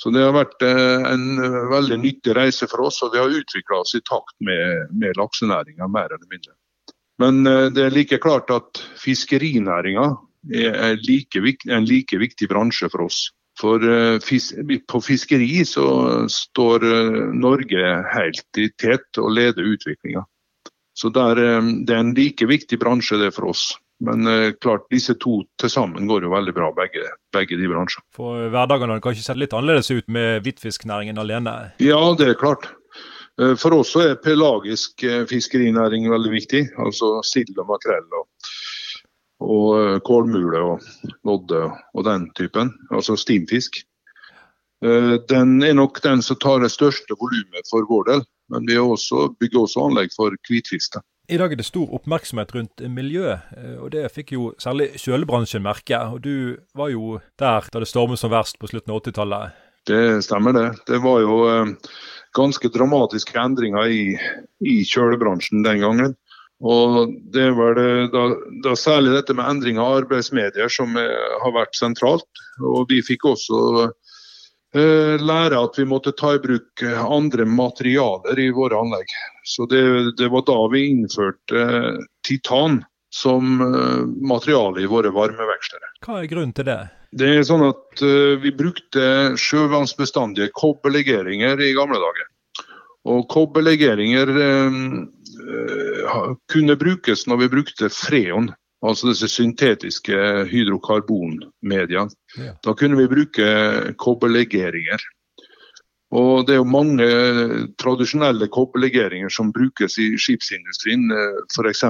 Så 0.00 0.12
det 0.14 0.22
har 0.24 0.36
vært 0.36 0.62
eh, 0.64 1.08
en 1.10 1.42
veldig 1.72 1.98
nyttig 2.00 2.36
reise 2.36 2.68
for 2.70 2.86
oss, 2.88 3.02
og 3.04 3.12
vi 3.14 3.20
har 3.20 3.40
utvikla 3.40 3.82
oss 3.82 3.96
i 3.98 4.04
takt 4.06 4.36
med, 4.44 4.92
med 4.96 5.18
laksenæringa 5.20 5.88
mer 5.92 6.08
eller 6.08 6.28
mindre. 6.30 6.54
Men 7.20 7.44
eh, 7.46 7.68
det 7.74 7.84
er 7.84 7.96
like 7.96 8.20
klart 8.22 8.52
at 8.54 8.80
fiskerinæringa 9.00 10.08
er 10.56 10.96
like, 11.04 11.42
en 11.68 11.84
like 11.84 12.16
viktig 12.16 12.48
bransje 12.48 12.88
for 12.88 13.04
oss. 13.10 13.26
For 13.60 13.82
eh, 13.84 14.80
på 14.88 15.00
fiskeri 15.04 15.64
så 15.68 15.86
står 16.32 16.86
eh, 16.88 17.18
Norge 17.36 17.94
helt 18.14 18.60
i 18.60 18.68
tet 18.80 19.20
og 19.20 19.34
leder 19.36 19.74
utviklinga. 19.74 20.24
Så 21.00 21.08
der, 21.14 21.38
det 21.86 21.94
er 21.94 22.02
en 22.02 22.12
like 22.16 22.44
viktig 22.44 22.76
bransje 22.82 23.16
det 23.20 23.30
for 23.32 23.48
oss. 23.54 23.70
Men 24.04 24.28
klart, 24.60 24.86
disse 24.92 25.14
to 25.20 25.42
til 25.60 25.72
sammen 25.72 26.08
går 26.08 26.24
jo 26.24 26.32
veldig 26.32 26.52
bra, 26.56 26.68
begge, 26.76 27.06
begge 27.36 27.56
de 27.56 27.68
bransjene. 27.68 28.04
For 28.16 28.50
hverdagen 28.52 28.92
har 28.92 29.00
det 29.00 29.04
kanskje 29.04 29.24
sett 29.24 29.40
litt 29.40 29.56
annerledes 29.56 29.88
ut 29.92 30.08
med 30.12 30.44
hvitfisknæringen 30.44 31.20
alene? 31.20 31.54
Ja, 31.80 32.00
det 32.16 32.30
er 32.32 32.38
klart. 32.40 32.68
Eh, 33.40 33.54
for 33.56 33.74
oss 33.78 33.94
er 33.96 34.18
pelagisk 34.20 35.04
eh, 35.06 35.24
fiskerinæring 35.30 36.08
veldig 36.10 36.32
viktig. 36.34 36.64
Altså 36.82 37.18
sild 37.26 37.58
og 37.58 37.70
makrell 37.70 38.18
og, 38.18 38.26
og 39.46 39.68
eh, 39.78 40.00
kålmule 40.06 40.64
og 40.72 40.90
lodde 41.28 41.62
og 41.70 42.04
den 42.08 42.28
typen. 42.38 42.74
Altså 42.90 43.18
stimfisk. 43.20 43.84
Den 44.80 45.58
er 45.60 45.74
nok 45.76 45.98
den 46.00 46.22
som 46.24 46.38
tar 46.40 46.62
det 46.62 46.70
største 46.72 47.12
volumet 47.20 47.66
for 47.68 47.84
vår 47.84 48.06
del. 48.06 48.22
Men 48.50 48.66
vi 48.68 48.78
også, 48.78 49.30
bygger 49.40 49.64
også 49.64 49.86
anlegg 49.86 50.14
for 50.16 50.34
hvitfisk. 50.48 51.00
I 51.30 51.38
dag 51.38 51.52
er 51.54 51.60
det 51.60 51.68
stor 51.68 51.92
oppmerksomhet 51.94 52.54
rundt 52.56 52.82
miljø, 52.90 53.36
og 53.78 53.92
det 53.94 54.08
fikk 54.10 54.32
jo 54.34 54.48
særlig 54.58 54.88
kjølebransjen 54.98 55.62
merke. 55.62 55.98
Og 56.10 56.24
du 56.24 56.56
var 56.74 56.90
jo 56.90 57.20
der 57.38 57.68
da 57.70 57.82
det 57.82 57.90
stormet 57.90 58.18
som 58.18 58.32
verst 58.34 58.58
på 58.58 58.70
slutten 58.72 58.90
av 58.90 58.98
80-tallet. 59.04 59.60
Det 59.86 60.00
stemmer 60.26 60.56
det. 60.56 60.66
Det 60.90 60.98
var 61.04 61.22
jo 61.22 61.36
ganske 62.36 62.70
dramatiske 62.74 63.38
endringer 63.38 63.86
i, 63.90 64.02
i 64.66 64.80
kjølebransjen 64.86 65.62
den 65.66 65.86
gangen. 65.86 66.18
Og 66.60 67.14
Det 67.32 67.46
var 67.56 67.74
det, 67.78 68.10
da, 68.12 68.26
da 68.64 68.74
særlig 68.76 69.14
dette 69.14 69.34
med 69.36 69.48
endring 69.48 69.78
av 69.80 70.02
arbeidsmedier 70.02 70.68
som 70.68 70.92
er, 71.00 71.14
har 71.40 71.54
vært 71.56 71.78
sentralt. 71.78 72.28
Og 72.60 72.90
Vi 72.90 73.00
fikk 73.06 73.24
også 73.32 73.60
eh, 73.84 73.94
lære 74.74 75.58
at 75.58 75.78
vi 75.78 75.84
måtte 75.84 76.12
ta 76.14 76.34
i 76.36 76.38
bruk 76.42 76.82
andre 76.86 77.44
materialer 77.44 78.38
i 78.38 78.50
våre 78.54 78.78
anlegg. 78.78 79.06
Så 79.44 79.66
Det, 79.66 80.16
det 80.16 80.28
var 80.30 80.44
da 80.46 80.58
vi 80.70 80.86
innførte 80.90 81.58
eh, 81.58 81.98
titan 82.26 82.84
som 83.10 83.60
eh, 83.60 84.06
materiale 84.22 84.82
i 84.82 84.86
våre 84.86 85.10
varmevekstere. 85.10 85.90
Hva 86.06 86.22
er 86.22 86.30
grunnen 86.30 86.54
til 86.54 86.68
det? 86.70 86.80
Det 87.10 87.26
er 87.26 87.42
sånn 87.42 87.64
at 87.66 87.98
Vi 88.38 88.52
brukte 88.54 89.34
sjøvannsbestandige 89.34 90.52
kobberlegeringer 90.54 91.58
i 91.58 91.72
gamle 91.74 91.98
dager. 91.98 92.28
Og 93.10 93.26
Kobberlegeringer 93.32 94.30
eh, 94.44 94.70
kunne 96.52 96.76
brukes 96.76 97.26
når 97.26 97.44
vi 97.44 97.48
brukte 97.56 97.88
freon, 97.90 98.50
altså 98.86 99.10
disse 99.10 99.28
syntetiske 99.28 100.18
hydrokarbonmediene. 100.50 102.10
Ja. 102.38 102.52
Da 102.64 102.74
kunne 102.78 102.98
vi 103.00 103.08
bruke 103.10 103.48
kobberlegeringer. 104.00 105.06
Og 106.10 106.46
Det 106.46 106.56
er 106.56 106.58
jo 106.58 106.66
mange 106.66 107.06
tradisjonelle 107.78 108.48
kobberlegeringer 108.50 109.30
som 109.30 109.52
brukes 109.54 109.94
i 110.02 110.08
skipsindustrien. 110.18 111.06
F.eks. 111.54 111.84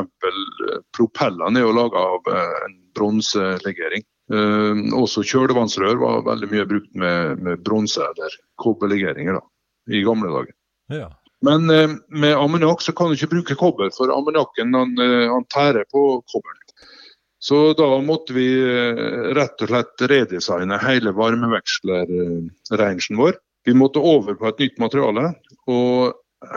propellene 0.92 1.62
er 1.62 1.64
jo 1.64 1.76
laga 1.78 2.02
av 2.16 2.28
en 2.34 2.76
bronselegering. 2.98 4.04
Eh, 4.30 4.82
også 4.94 5.24
kjølevannsrør 5.26 5.96
var 5.98 6.26
veldig 6.28 6.50
mye 6.52 6.66
brukt 6.68 6.92
med, 6.94 7.40
med 7.42 7.64
bronse 7.66 8.02
eller 8.04 8.36
kobberlegeringer 8.62 9.40
da, 9.40 9.42
i 9.90 10.04
gamle 10.06 10.30
dager. 10.30 10.54
Ja. 10.94 11.08
Men 11.42 11.70
eh, 11.72 11.96
med 12.12 12.36
ammoniakk 12.36 12.84
så 12.84 12.94
kan 12.94 13.10
du 13.10 13.16
ikke 13.16 13.32
bruke 13.32 13.56
kobber, 13.58 13.90
for 13.96 14.12
ammoniakken 14.14 14.76
han, 14.76 14.94
eh, 15.02 15.26
han 15.32 15.46
tærer 15.50 15.88
på 15.90 16.04
kobberen. 16.30 16.59
Så 17.40 17.72
da 17.72 17.86
måtte 18.04 18.34
vi 18.36 18.48
eh, 18.60 19.32
rett 19.36 19.62
og 19.64 19.70
slett 19.70 20.02
redesigne 20.12 20.76
hele 20.82 21.12
varmevekslerrangen 21.16 23.20
vår. 23.20 23.38
Vi 23.64 23.72
måtte 23.76 24.02
over 24.04 24.36
på 24.36 24.48
et 24.48 24.58
nytt 24.60 24.78
materiale, 24.80 25.32
og 25.68 26.14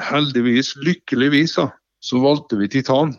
heldigvis, 0.10 0.76
lykkeligvis, 0.80 1.58
så 2.04 2.22
valgte 2.24 2.56
vi 2.60 2.70
titan. 2.72 3.16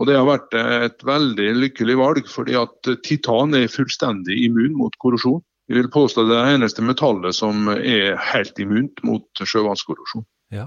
Og 0.00 0.08
det 0.08 0.16
har 0.16 0.28
vært 0.28 0.54
et 0.56 1.02
veldig 1.04 1.48
lykkelig 1.58 1.96
valg, 2.00 2.28
fordi 2.28 2.56
at 2.56 2.90
titan 3.04 3.54
er 3.56 3.68
fullstendig 3.68 4.38
immun 4.46 4.78
mot 4.78 4.94
korrosjon. 5.02 5.42
Jeg 5.68 5.76
vil 5.76 5.90
påstå 5.92 6.24
det 6.26 6.34
er 6.34 6.48
det 6.48 6.54
eneste 6.58 6.82
metallet 6.82 7.36
som 7.36 7.68
er 7.74 8.16
helt 8.32 8.58
immunt 8.58 9.02
mot 9.06 9.44
sjøvannskorrosjon. 9.44 10.24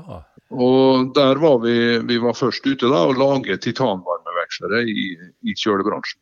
ja. 0.07 0.21
Og 0.53 1.09
der 1.17 1.39
var 1.41 1.57
vi, 1.63 1.75
vi 2.05 2.19
var 2.21 2.37
først 2.37 2.67
ute 2.67 2.91
da 2.91 2.99
og 3.09 3.17
lage 3.17 3.57
titanvarmevekslere 4.43 4.83
i, 4.83 5.31
i 5.49 5.55
kjølebransjen. 5.55 6.21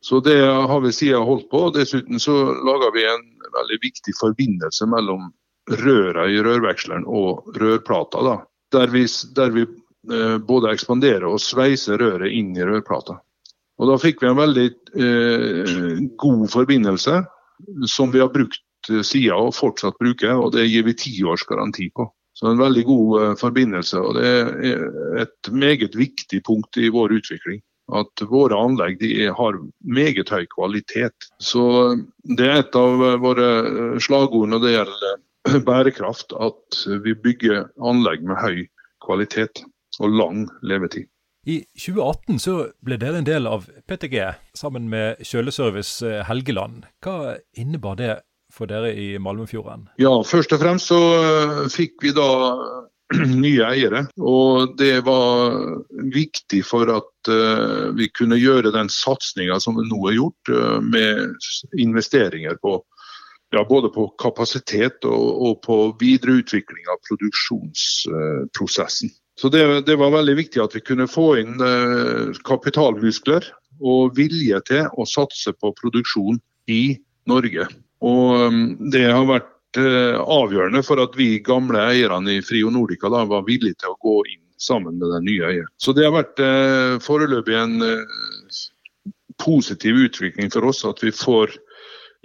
Så 0.00 0.20
det 0.20 0.40
har 0.40 0.80
vi 0.80 0.92
siden 0.92 1.26
holdt 1.26 1.50
på. 1.50 1.70
Dessuten 1.74 2.20
så 2.20 2.32
lager 2.54 2.92
vi 2.94 3.04
en 3.04 3.24
veldig 3.52 3.78
viktig 3.82 4.14
forbindelse 4.20 4.86
mellom 4.86 5.32
røra 5.70 6.28
i 6.30 6.38
rørveksleren 6.42 7.04
og 7.06 7.56
rørplata. 7.56 8.22
da, 8.22 8.36
Der 8.72 8.86
vi, 8.86 9.06
der 9.34 9.50
vi 9.50 9.62
eh, 9.62 10.38
både 10.38 10.72
ekspanderer 10.72 11.26
og 11.26 11.40
sveiser 11.40 11.98
røret 11.98 12.30
inn 12.32 12.56
i 12.56 12.62
rørplata. 12.62 13.18
Og 13.78 13.88
Da 13.88 13.98
fikk 13.98 14.22
vi 14.22 14.28
en 14.28 14.38
veldig 14.38 14.68
eh, 14.94 15.98
god 16.16 16.48
forbindelse 16.50 17.24
som 17.86 18.12
vi 18.12 18.20
har 18.20 18.30
brukt 18.30 18.62
siden 18.86 19.34
og 19.34 19.54
fortsatt 19.54 19.98
bruker, 19.98 20.38
og 20.38 20.52
det 20.54 20.68
gir 20.70 20.84
vi 20.86 20.94
ti 20.94 21.24
års 21.24 21.42
garanti 21.44 21.90
på. 21.90 22.06
Så 22.38 22.50
en 22.50 22.60
veldig 22.60 22.84
god 22.86 23.14
eh, 23.22 23.32
forbindelse, 23.40 24.00
og 24.00 24.18
det 24.18 24.28
er 24.28 24.84
et 25.24 25.50
meget 25.50 25.96
viktig 25.98 26.42
punkt 26.46 26.78
i 26.78 26.92
vår 26.94 27.18
utvikling. 27.18 27.62
At 27.98 28.20
våre 28.28 28.52
anlegg 28.52 29.00
har 29.32 29.56
meget 29.80 30.28
høy 30.28 30.44
kvalitet. 30.52 31.30
Så 31.40 31.62
det 32.36 32.44
er 32.44 32.60
et 32.60 32.76
av 32.76 33.00
våre 33.22 33.46
slagord 34.04 34.52
når 34.52 34.60
det 34.64 34.74
gjelder 34.74 35.62
bærekraft, 35.70 36.36
at 36.36 36.82
vi 37.06 37.16
bygger 37.16 37.70
anlegg 37.80 38.26
med 38.28 38.42
høy 38.44 38.66
kvalitet 39.06 39.64
og 39.98 40.12
lang 40.20 40.44
levetid. 40.62 41.08
I 41.48 41.62
2018 41.80 42.40
så 42.42 42.54
ble 42.84 42.98
dere 43.00 43.22
en 43.22 43.26
del 43.26 43.48
av 43.48 43.68
PTG 43.88 44.18
sammen 44.58 44.90
med 44.92 45.22
Kjøleservice 45.24 46.04
eh, 46.04 46.24
Helgeland. 46.28 46.84
Hva 47.04 47.38
innebar 47.56 47.96
det 47.96 48.10
for 48.58 48.70
dere 48.70 48.90
i 48.98 49.18
Malmefjorden? 49.22 49.86
Ja, 50.02 50.10
først 50.26 50.52
og 50.54 50.60
fremst 50.62 50.90
så 50.90 51.00
eh, 51.18 51.64
fikk 51.72 51.94
vi 52.04 52.10
da 52.16 52.28
nye 53.44 53.64
eiere. 53.64 54.00
Og 54.20 54.76
det 54.80 54.98
var 55.06 55.52
viktig 56.12 56.62
for 56.66 56.90
at 56.92 57.28
uh, 57.32 57.96
vi 57.96 58.08
kunne 58.12 58.36
gjøre 58.36 58.72
den 58.74 58.88
satsinga 58.92 59.60
som 59.64 59.76
vi 59.78 59.84
nå 59.88 59.98
har 60.06 60.14
gjort, 60.18 60.44
uh, 60.52 60.78
med 60.84 61.32
investeringer 61.80 62.54
på 62.60 62.84
ja, 63.54 63.62
både 63.64 63.88
på 63.94 64.08
kapasitet 64.20 65.04
og, 65.08 65.26
og 65.40 65.62
på 65.64 65.96
videreutvikling 66.02 66.84
av 66.92 67.00
produksjonsprosessen. 67.08 69.08
Så 69.40 69.48
det, 69.54 69.62
det, 69.86 69.96
var 69.96 70.12
veldig 70.12 70.36
viktig 70.36 70.60
at 70.60 70.74
vi 70.76 70.84
kunne 70.84 71.08
få 71.08 71.40
inn 71.40 71.56
kapitalmuskler 72.44 73.48
og 73.80 74.12
vilje 74.18 74.60
til 74.68 74.84
å 74.98 75.06
satse 75.08 75.52
på 75.56 75.72
produksjon 75.78 76.36
i 76.68 77.00
Norge. 77.30 77.64
Og 78.06 78.48
um, 78.48 78.60
det 78.92 79.06
har 79.10 79.24
vært 79.28 79.54
avgjørende 79.78 80.80
for 80.82 81.00
at 81.02 81.16
vi 81.18 81.42
gamle 81.44 81.78
eierne 81.92 82.38
i 82.38 82.42
Frio 82.42 82.70
Nordica 82.72 83.10
da, 83.12 83.24
var 83.28 83.44
villige 83.46 83.76
til 83.82 83.92
å 83.92 83.98
gå 84.00 84.14
inn 84.32 84.44
sammen 84.58 84.98
med 84.98 85.08
den 85.14 85.24
nye 85.24 85.46
eieren. 85.46 85.72
Så 85.78 85.94
det 85.94 86.06
har 86.06 86.14
vært 86.16 86.42
eh, 86.42 86.98
foreløpig 87.02 87.56
en 87.56 87.82
eh, 87.84 88.62
positiv 89.42 90.00
utvikling 90.08 90.50
for 90.50 90.68
oss 90.68 90.84
at 90.88 91.02
vi 91.02 91.12
får 91.14 91.54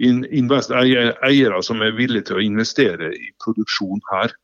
in, 0.02 0.24
eiere 0.34 1.60
som 1.62 1.82
er 1.84 1.94
villige 1.94 2.30
til 2.30 2.40
å 2.40 2.44
investere 2.44 3.12
i 3.14 3.30
produksjon 3.44 4.02
her. 4.10 4.34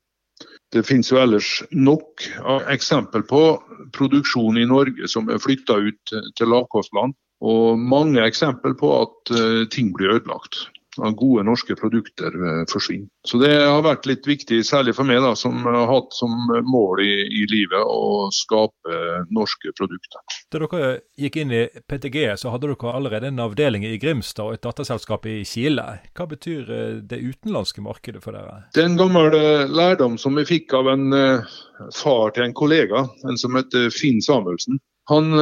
Det 0.71 0.85
finnes 0.87 1.11
jo 1.11 1.19
ellers 1.19 1.49
nok 1.75 2.23
eksempel 2.71 3.25
på 3.27 3.43
produksjon 3.97 4.61
i 4.61 4.69
Norge 4.71 5.09
som 5.11 5.27
er 5.29 5.43
flytta 5.43 5.81
ut 5.83 6.15
til 6.39 6.53
lavkostland, 6.53 7.17
og 7.43 7.81
mange 7.83 8.23
eksempel 8.23 8.77
på 8.79 8.93
at 9.01 9.33
ting 9.75 9.91
blir 9.97 10.15
ødelagt 10.21 10.69
av 10.99 11.15
gode 11.15 11.45
norske 11.47 11.75
produkter 11.77 12.35
eh, 12.35 12.65
forsvinner. 12.73 13.09
Så 13.27 13.39
Det 13.39 13.53
har 13.55 13.83
vært 13.85 14.09
litt 14.09 14.27
viktig, 14.27 14.61
særlig 14.67 14.95
for 14.97 15.07
meg, 15.07 15.21
da, 15.23 15.35
som 15.39 15.63
har 15.67 15.87
hatt 15.91 16.15
som 16.17 16.35
mål 16.67 17.03
i, 17.05 17.13
i 17.43 17.45
livet 17.51 17.85
å 17.85 18.29
skape 18.35 18.97
norske 19.31 19.73
produkter. 19.79 20.25
Da 20.51 20.63
dere 20.65 20.93
gikk 21.21 21.41
inn 21.43 21.55
i 21.55 21.65
PTG, 21.69 22.25
så 22.41 22.55
hadde 22.55 22.73
dere 22.73 22.95
allerede 22.95 23.31
en 23.31 23.43
avdeling 23.45 23.87
i 23.87 23.97
Grimstad 24.03 24.49
og 24.49 24.59
et 24.59 24.67
datterselskap 24.67 25.29
i 25.31 25.41
Kile. 25.47 25.87
Hva 26.17 26.27
betyr 26.31 26.75
eh, 26.75 26.99
det 27.07 27.23
utenlandske 27.23 27.85
markedet 27.85 28.25
for 28.25 28.37
dere? 28.37 28.65
Det 28.75 28.85
er 28.85 28.91
en 28.91 29.01
gammel 29.01 29.35
eh, 29.37 29.67
lærdom 29.71 30.19
som 30.21 30.39
vi 30.39 30.49
fikk 30.49 30.75
av 30.81 30.91
en 30.91 31.09
far 31.97 32.33
til 32.35 32.45
en 32.45 32.55
kollega, 32.57 33.07
en 33.29 33.39
som 33.41 33.55
heter 33.57 33.89
Finn 33.95 34.21
Samuelsen. 34.23 34.81
Han 35.11 35.33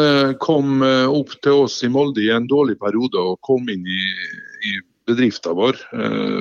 kom 0.40 0.81
opp 0.81 1.35
til 1.45 1.64
oss 1.67 1.75
i 1.85 1.90
Molde 1.93 2.23
i 2.25 2.31
en 2.33 2.47
dårlig 2.49 2.78
periode 2.81 3.21
og 3.21 3.40
kom 3.45 3.67
inn 3.69 3.83
i, 3.85 4.05
i 4.71 4.73
bedriften 5.08 5.56
vår 5.56 5.78
eh, 5.92 6.38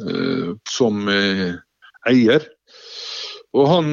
eh, 0.00 0.50
som 0.68 1.08
eh, 1.12 1.56
eier. 2.08 2.46
Og 3.56 3.68
han 3.70 3.86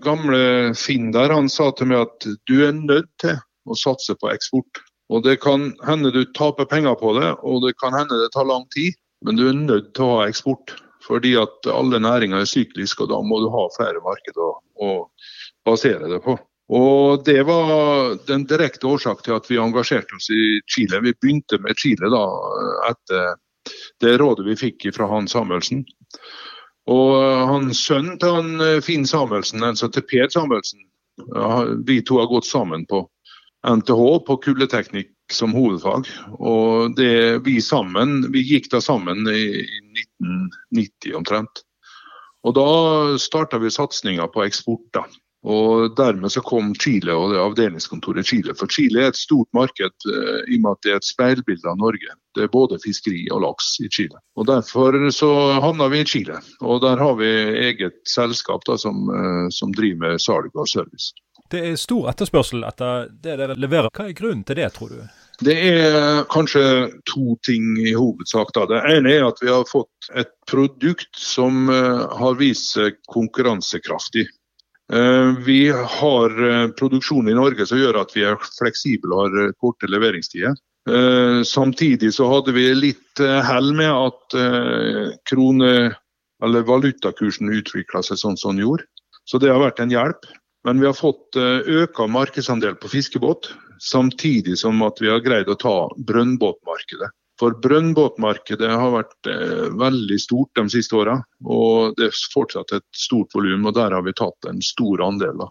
gamle 0.00 0.38
Finn 0.78 1.10
der, 1.12 1.34
han 1.34 1.50
sa 1.52 1.66
til 1.76 1.90
meg 1.90 2.06
at 2.06 2.26
du 2.48 2.54
er 2.64 2.72
nødt 2.72 3.10
til 3.20 3.34
å 3.68 3.76
satse 3.76 4.14
på 4.16 4.30
eksport. 4.32 4.80
Og 5.12 5.26
Det 5.26 5.38
kan 5.42 5.74
hende 5.84 6.12
du 6.14 6.22
taper 6.36 6.64
penger 6.68 6.96
på 6.96 7.12
det, 7.18 7.34
og 7.44 7.66
det 7.66 7.74
kan 7.82 7.92
hende 7.92 8.16
det 8.22 8.30
tar 8.32 8.48
lang 8.48 8.64
tid, 8.72 8.96
men 9.26 9.36
du 9.36 9.44
er 9.50 9.58
nødt 9.58 9.92
til 9.96 10.06
å 10.06 10.16
ha 10.20 10.28
eksport. 10.30 10.72
Fordi 11.04 11.34
at 11.40 11.68
alle 11.68 12.00
næringer 12.00 12.40
er 12.40 12.48
sykliske, 12.48 13.04
og 13.04 13.12
da 13.12 13.20
må 13.24 13.42
du 13.44 13.50
ha 13.52 13.66
flere 13.76 14.00
markeder 14.04 14.56
å 14.80 14.92
basere 15.68 16.08
det 16.08 16.22
på. 16.24 16.38
Og 16.68 17.24
Det 17.24 17.42
var 17.48 18.18
den 18.28 18.44
direkte 18.48 18.86
årsak 18.86 19.22
til 19.24 19.36
at 19.38 19.46
vi 19.48 19.60
engasjerte 19.60 20.18
oss 20.18 20.28
i 20.30 20.60
Chile. 20.68 21.00
Vi 21.00 21.14
begynte 21.16 21.60
med 21.64 21.78
Chile 21.80 22.10
da, 22.12 22.24
etter 22.90 23.38
det 24.04 24.18
rådet 24.20 24.46
vi 24.46 24.56
fikk 24.56 24.88
fra 24.96 25.08
han 25.08 25.28
Samuelsen. 25.28 25.84
Og 26.88 27.14
han 27.50 27.72
Sønnen 27.76 28.18
til 28.20 28.36
han 28.36 28.64
eh, 28.64 28.80
Finn 28.84 29.06
Samuelsen, 29.08 29.64
altså 29.64 29.90
til 29.92 30.06
Per 30.08 30.28
Samuelsen, 30.32 30.84
vi 31.84 31.98
to 32.06 32.20
har 32.20 32.28
gått 32.30 32.46
sammen 32.46 32.84
på 32.86 33.02
NTH 33.66 34.02
på 34.26 34.36
kuldeteknikk 34.44 35.10
som 35.34 35.52
hovedfag. 35.56 36.06
Og 36.38 36.94
det, 36.96 37.42
vi 37.44 37.58
sammen, 37.60 38.28
vi 38.32 38.44
gikk 38.46 38.70
da 38.72 38.80
sammen 38.80 39.26
i 39.26 39.66
1990 40.14 41.16
omtrent. 41.18 41.64
Og 42.46 42.54
da 42.54 42.68
starta 43.18 43.58
vi 43.58 43.72
satsinga 43.74 44.28
på 44.32 44.46
eksport. 44.46 44.86
da. 44.94 45.04
Og 45.48 45.94
Dermed 45.96 46.32
så 46.32 46.42
kom 46.44 46.74
Chile 46.76 47.14
og 47.16 47.32
det 47.32 47.40
avdelingskontoret 47.40 48.26
Chile. 48.28 48.54
For 48.58 48.68
Chile 48.72 49.06
er 49.06 49.12
et 49.12 49.20
stort 49.20 49.48
marked 49.56 50.08
uh, 50.08 50.42
i 50.44 50.58
og 50.58 50.64
med 50.64 50.74
at 50.74 50.82
det 50.84 50.92
er 50.92 51.00
et 51.00 51.08
speilbilde 51.08 51.70
av 51.70 51.78
Norge. 51.80 52.16
Det 52.36 52.44
er 52.44 52.52
både 52.52 52.80
fiskeri 52.82 53.24
og 53.32 53.40
laks 53.46 53.70
i 53.80 53.88
Chile. 53.88 54.20
Og 54.36 54.48
Derfor 54.50 54.98
så 55.14 55.30
havna 55.64 55.88
vi 55.92 56.02
i 56.04 56.08
Chile. 56.08 56.42
Og 56.60 56.82
der 56.84 57.00
har 57.00 57.16
vi 57.20 57.30
eget 57.70 57.96
selskap 58.08 58.66
da, 58.68 58.76
som, 58.80 59.08
uh, 59.08 59.48
som 59.54 59.72
driver 59.72 60.04
med 60.04 60.20
salg 60.22 60.52
og 60.52 60.68
service. 60.68 61.14
Det 61.48 61.62
er 61.64 61.80
stor 61.80 62.10
etterspørsel 62.10 62.66
etter 62.68 63.08
det 63.08 63.38
dere 63.40 63.56
leverer. 63.56 63.88
Hva 63.88 64.10
er 64.10 64.16
grunnen 64.16 64.44
til 64.44 64.58
det, 64.60 64.68
tror 64.76 64.92
du? 64.92 65.00
Det 65.38 65.54
er 65.54 66.24
kanskje 66.32 66.62
to 67.06 67.36
ting 67.46 67.76
i 67.78 67.94
hovedsak. 67.94 68.50
Da. 68.56 68.66
Det 68.68 68.80
ene 68.90 69.14
er 69.14 69.28
at 69.28 69.38
vi 69.40 69.48
har 69.48 69.64
fått 69.70 70.10
et 70.18 70.32
produkt 70.50 71.14
som 71.16 71.70
uh, 71.70 72.04
har 72.20 72.36
vist 72.40 72.74
seg 72.74 72.98
konkurransekraftig. 73.08 74.26
Eh, 74.92 75.38
vi 75.44 75.70
har 75.70 76.50
eh, 76.50 76.68
produksjon 76.68 77.28
i 77.28 77.36
Norge 77.36 77.66
som 77.68 77.80
gjør 77.80 78.00
at 78.00 78.14
vi 78.16 78.24
er 78.24 78.38
fleksible 78.56 79.12
og 79.12 79.26
har 79.26 79.42
eh, 79.42 79.54
korte 79.60 79.90
leveringstider. 79.90 80.56
Samtidig 81.44 82.14
så 82.16 82.24
hadde 82.30 82.54
vi 82.56 82.62
litt 82.72 83.20
hell 83.20 83.74
med 83.76 83.90
at 83.92 84.36
krone- 85.28 85.90
eller 86.40 86.64
valutakursen 86.64 87.50
utvikla 87.52 88.00
seg 88.06 88.16
sånn 88.16 88.38
som 88.40 88.54
den 88.54 88.62
gjorde. 88.62 88.86
Så 89.28 89.36
det 89.36 89.50
har 89.52 89.60
vært 89.60 89.82
en 89.84 89.92
hjelp. 89.92 90.24
Men 90.64 90.80
vi 90.80 90.88
har 90.88 90.96
fått 90.96 91.36
øka 91.36 92.06
markedsandel 92.08 92.78
på 92.80 92.88
fiskebåt, 92.88 93.50
samtidig 93.84 94.56
som 94.62 94.80
at 94.86 95.02
vi 95.04 95.12
har 95.12 95.20
greid 95.20 95.52
å 95.52 95.58
ta 95.60 95.76
brønnbåtmarkedet. 96.08 97.12
For 97.38 97.54
brønnbåtmarkedet 97.62 98.70
har 98.70 98.94
vært 98.94 99.30
eh, 99.30 99.68
veldig 99.78 100.18
stort 100.20 100.58
de 100.58 100.66
siste 100.72 100.96
åra, 100.98 101.18
og 101.46 101.94
det 101.98 102.08
er 102.08 102.20
fortsatt 102.34 102.74
et 102.76 102.86
stort 102.96 103.34
volum. 103.36 103.68
Og 103.68 103.76
der 103.76 103.94
har 103.94 104.04
vi 104.06 104.16
tatt 104.18 104.50
en 104.50 104.60
stor 104.64 105.04
andel. 105.06 105.38
Da. 105.38 105.48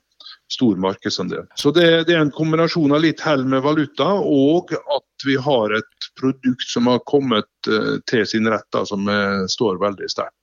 stor 0.51 0.75
markedsandel. 0.79 1.45
Så 1.55 1.71
det, 1.75 1.87
det, 2.07 2.15
er 2.15 2.25
en 2.25 2.31
kombinasjon 2.31 2.95
av 2.95 3.03
litt 3.03 3.21
hell 3.23 3.45
med 3.47 3.63
valuta 3.63 4.13
og 4.19 4.71
at 4.75 5.25
vi 5.27 5.35
har 5.43 5.75
et 5.75 6.09
produkt 6.19 6.67
som 6.71 6.87
har 6.87 6.99
kommet 7.07 7.49
uh, 7.67 7.99
til 8.07 8.23
sin 8.27 8.47
rett, 8.47 8.67
da, 8.71 8.85
som 8.87 9.07
uh, 9.07 9.43
står 9.51 9.79
veldig 9.83 10.11
sterkt 10.11 10.33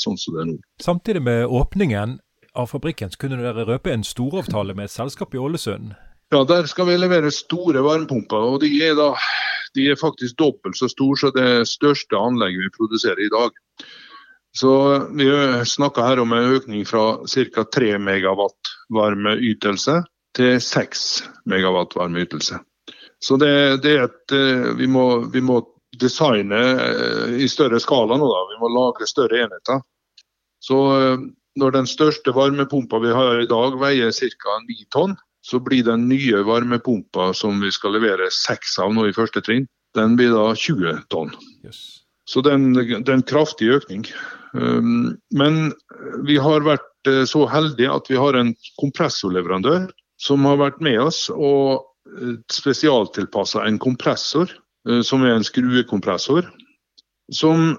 sånn 0.00 0.16
som 0.18 0.34
det 0.34 0.40
er 0.42 0.46
nå. 0.48 0.56
Samtidig 0.82 1.20
med 1.22 1.44
åpningen 1.46 2.16
av 2.58 2.66
fabrikken, 2.70 3.10
så 3.10 3.20
kunne 3.22 3.38
dere 3.42 3.66
røpe 3.68 3.92
en 3.94 4.02
storavtale 4.06 4.74
med 4.74 4.88
et 4.88 4.94
selskap 4.94 5.34
i 5.34 5.38
Ålesund? 5.38 5.94
Ja, 6.34 6.42
der 6.48 6.66
skal 6.70 6.88
vi 6.88 6.96
levere 6.98 7.30
store 7.34 7.82
varmepumper. 7.84 8.46
og 8.54 8.60
de 8.62 8.70
er, 8.82 8.94
da, 8.98 9.12
de 9.74 9.90
er 9.90 10.00
faktisk 10.00 10.38
dobbelt 10.38 10.78
så 10.78 10.88
store 10.90 11.18
som 11.20 11.34
det 11.36 11.66
største 11.68 12.18
anlegget 12.18 12.66
vi 12.66 12.74
produserer 12.78 13.22
i 13.24 13.32
dag. 13.32 13.54
Så 14.54 14.70
Vi 15.10 15.26
snakker 15.66 16.02
her 16.02 16.20
om 16.22 16.32
en 16.32 16.54
økning 16.54 16.84
fra 16.86 17.18
ca. 17.26 17.64
3 17.64 17.98
megawatt 17.98 18.70
varmeytelse 18.94 20.02
til 20.36 20.60
6 20.60 21.24
megawatt 21.50 21.96
varmeytelse. 21.96 22.60
Så 23.24 23.36
det, 23.40 23.82
det 23.82 23.96
er 23.96 24.04
et, 24.04 24.32
eh, 24.36 24.74
vi 24.78 24.86
må, 24.86 25.24
vi 25.32 25.40
må 25.40 25.60
designe 26.00 26.60
eh, 26.60 27.36
i 27.40 27.48
større 27.48 27.80
skala 27.80 28.18
nå. 28.20 28.28
da. 28.28 28.42
Vi 28.52 28.60
må 28.60 28.70
lage 28.72 29.08
større 29.08 29.44
enheter. 29.46 29.80
Så 30.62 30.80
eh, 30.98 31.24
når 31.60 31.76
den 31.76 31.88
største 31.88 32.34
varmepumpa 32.36 33.00
vi 33.02 33.14
har 33.14 33.40
i 33.40 33.48
dag 33.50 33.78
veier 33.80 34.12
ca. 34.12 34.58
9 34.68 34.76
tonn, 34.92 35.16
så 35.44 35.60
blir 35.60 35.84
den 35.84 36.08
nye 36.08 36.40
varmepumpa 36.46 37.32
som 37.36 37.60
vi 37.60 37.72
skal 37.74 37.96
levere 37.98 38.30
seks 38.32 38.78
av 38.80 38.94
nå 38.96 39.08
i 39.10 39.16
første 39.16 39.42
trinn, 39.44 39.68
den 39.94 40.16
blir 40.18 40.32
da 40.32 40.48
20 40.56 41.04
tonn. 41.12 41.34
Yes. 41.64 42.04
Så 42.24 42.40
det 42.40 42.54
er 42.54 43.12
en 43.12 43.26
kraftig 43.28 43.68
økning. 43.76 44.06
Um, 44.54 45.16
men 45.34 45.74
vi 46.24 46.38
har 46.40 46.64
vært 46.64 47.10
eh, 47.10 47.24
så 47.28 47.44
heldige 47.50 47.92
at 47.92 48.08
vi 48.10 48.18
har 48.20 48.36
en 48.38 48.54
kompressorleverandør 48.80 49.88
som 50.22 50.46
har 50.48 50.60
vært 50.60 50.80
med 50.84 51.00
oss 51.02 51.26
og 51.34 51.84
eh, 52.08 52.36
spesialtilpassa 52.52 53.64
en 53.66 53.80
kompressor, 53.82 54.52
eh, 54.88 55.02
som 55.04 55.26
er 55.26 55.36
en 55.36 55.46
skruekompressor, 55.46 56.48
som 57.32 57.78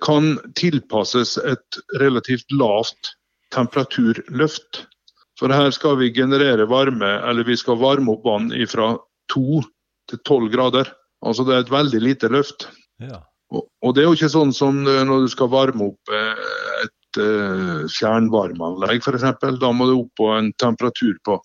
kan 0.00 0.38
tilpasses 0.56 1.34
et 1.44 1.78
relativt 2.00 2.48
lavt 2.48 3.10
temperaturløft. 3.52 4.86
For 5.36 5.52
her 5.52 5.70
skal 5.74 5.98
vi 6.00 6.12
generere 6.16 6.64
varme, 6.68 7.10
eller 7.28 7.44
vi 7.44 7.56
skal 7.60 7.78
varme 7.80 8.14
opp 8.14 8.24
vann 8.24 8.50
fra 8.70 8.94
2 9.34 9.62
til 10.10 10.20
12 10.22 10.50
grader. 10.54 10.92
Altså 11.26 11.44
det 11.44 11.54
er 11.54 11.64
et 11.64 11.72
veldig 11.72 12.00
lite 12.02 12.30
løft. 12.32 12.68
Ja. 13.02 13.20
Og, 13.54 13.92
det 13.94 14.02
er 14.02 14.08
jo 14.08 14.16
ikke 14.16 14.32
sånn 14.32 14.52
som 14.56 14.80
når 14.82 15.26
du 15.26 15.28
skal 15.30 15.50
varme 15.52 15.92
opp 15.92 16.10
eh, 16.10 16.46
et 16.82 17.20
uh, 17.22 17.84
fjernvarmeanlegg 17.94 19.04
f.eks. 19.04 19.26
Da 19.60 19.70
må 19.72 19.86
du 19.86 19.94
opp 20.00 20.10
på 20.18 20.30
en 20.34 20.50
temperatur 20.58 21.14
på 21.26 21.38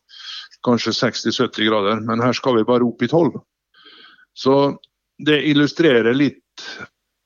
kanskje 0.66 0.94
60-70 0.98 1.70
grader, 1.70 2.02
men 2.06 2.24
her 2.24 2.34
skal 2.38 2.58
vi 2.58 2.66
bare 2.68 2.86
opp 2.88 3.02
i 3.06 3.10
12. 3.10 3.38
Så 4.38 4.56
det 5.22 5.42
illustrerer 5.52 6.16
litt 6.18 6.66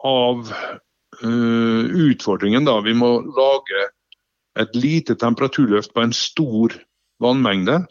av 0.05 0.43
uh, 0.51 1.83
utfordringen, 2.09 2.67
da. 2.67 2.79
Vi 2.83 2.95
må 2.97 3.17
lage 3.35 3.87
et 4.59 4.75
lite 4.75 5.15
temperaturløft 5.19 5.93
på 5.93 6.05
en 6.05 6.15
stor 6.15 6.75
vannmengde 7.23 7.83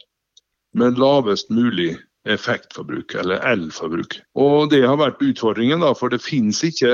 med 0.75 0.99
lavest 0.99 1.49
mulig 1.53 1.95
effektforbruk, 2.25 3.13
eller 3.15 3.43
elforbruk. 3.45 4.17
Og 4.35 4.69
Det 4.69 4.81
har 4.81 4.97
vært 4.97 5.21
utfordringen, 5.21 5.83
da, 5.85 5.93
for 5.93 6.09
det 6.09 6.23
finnes 6.25 6.63
ikke 6.65 6.91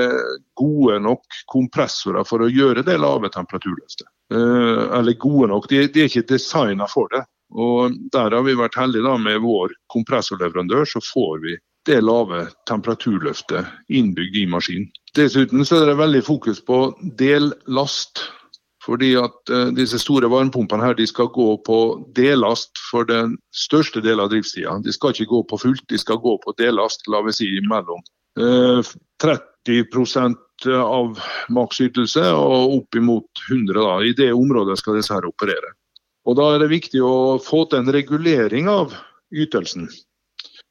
gode 0.60 0.98
nok 1.00 1.24
kompressorer 1.50 2.26
for 2.28 2.44
å 2.44 2.50
gjøre 2.52 2.84
det 2.84 2.98
lave 3.00 3.32
temperaturløftet. 3.32 4.08
Eh, 4.32 4.82
eller 4.98 5.16
gode 5.20 5.48
nok, 5.48 5.68
de, 5.70 5.86
de 5.88 6.04
er 6.04 6.10
ikke 6.10 6.28
designa 6.34 6.88
for 6.90 7.08
det. 7.14 7.24
Og 7.52 7.96
Der 8.12 8.32
har 8.32 8.44
vi 8.44 8.56
vært 8.56 8.76
heldige 8.76 9.08
da, 9.08 9.16
med 9.20 9.40
vår 9.44 9.72
kompressorleverandør, 9.92 10.84
så 10.88 11.00
får 11.04 11.40
vi 11.44 11.56
det 11.88 11.98
lave 12.04 12.46
temperaturløftet 12.68 13.66
innbygd 13.90 14.36
i 14.38 14.46
maskinen. 14.46 14.92
Dessuten 15.16 15.64
så 15.66 15.80
er 15.80 15.90
det 15.90 15.98
veldig 15.98 16.22
fokus 16.24 16.62
på 16.64 16.84
dellast. 17.18 18.22
Fordi 18.82 19.12
at 19.20 19.52
uh, 19.52 19.68
disse 19.76 20.00
store 20.02 20.30
varmepumpene 20.30 20.84
her, 20.84 20.96
de 20.98 21.06
skal 21.06 21.30
gå 21.34 21.48
på 21.66 21.78
delast 22.16 22.80
for 22.90 23.06
den 23.08 23.36
største 23.54 24.02
delen 24.02 24.24
av 24.24 24.32
driftstida. 24.32 24.78
De 24.82 24.94
skal 24.94 25.14
ikke 25.14 25.30
gå 25.30 25.42
på 25.52 25.60
fullt, 25.64 25.84
de 25.92 26.00
skal 26.00 26.18
gå 26.22 26.34
på 26.42 26.54
delast, 26.58 27.06
la 27.12 27.22
vi 27.26 27.34
si 27.36 27.50
mellom 27.70 28.02
uh, 28.40 28.82
30% 29.22 30.38
av 30.72 31.18
maksytelse 31.50 32.24
og 32.38 32.76
opp 32.78 32.98
imot 32.98 33.46
100 33.50 33.78
da. 33.78 33.94
I 34.02 34.14
det 34.18 34.32
området 34.34 34.78
skal 34.78 34.98
disse 34.98 35.14
her 35.14 35.26
operere. 35.26 35.74
Og 36.26 36.38
Da 36.38 36.52
er 36.54 36.62
det 36.62 36.70
viktig 36.70 37.02
å 37.02 37.38
få 37.42 37.64
til 37.70 37.82
en 37.82 37.94
regulering 37.94 38.68
av 38.70 38.94
ytelsen 39.34 39.88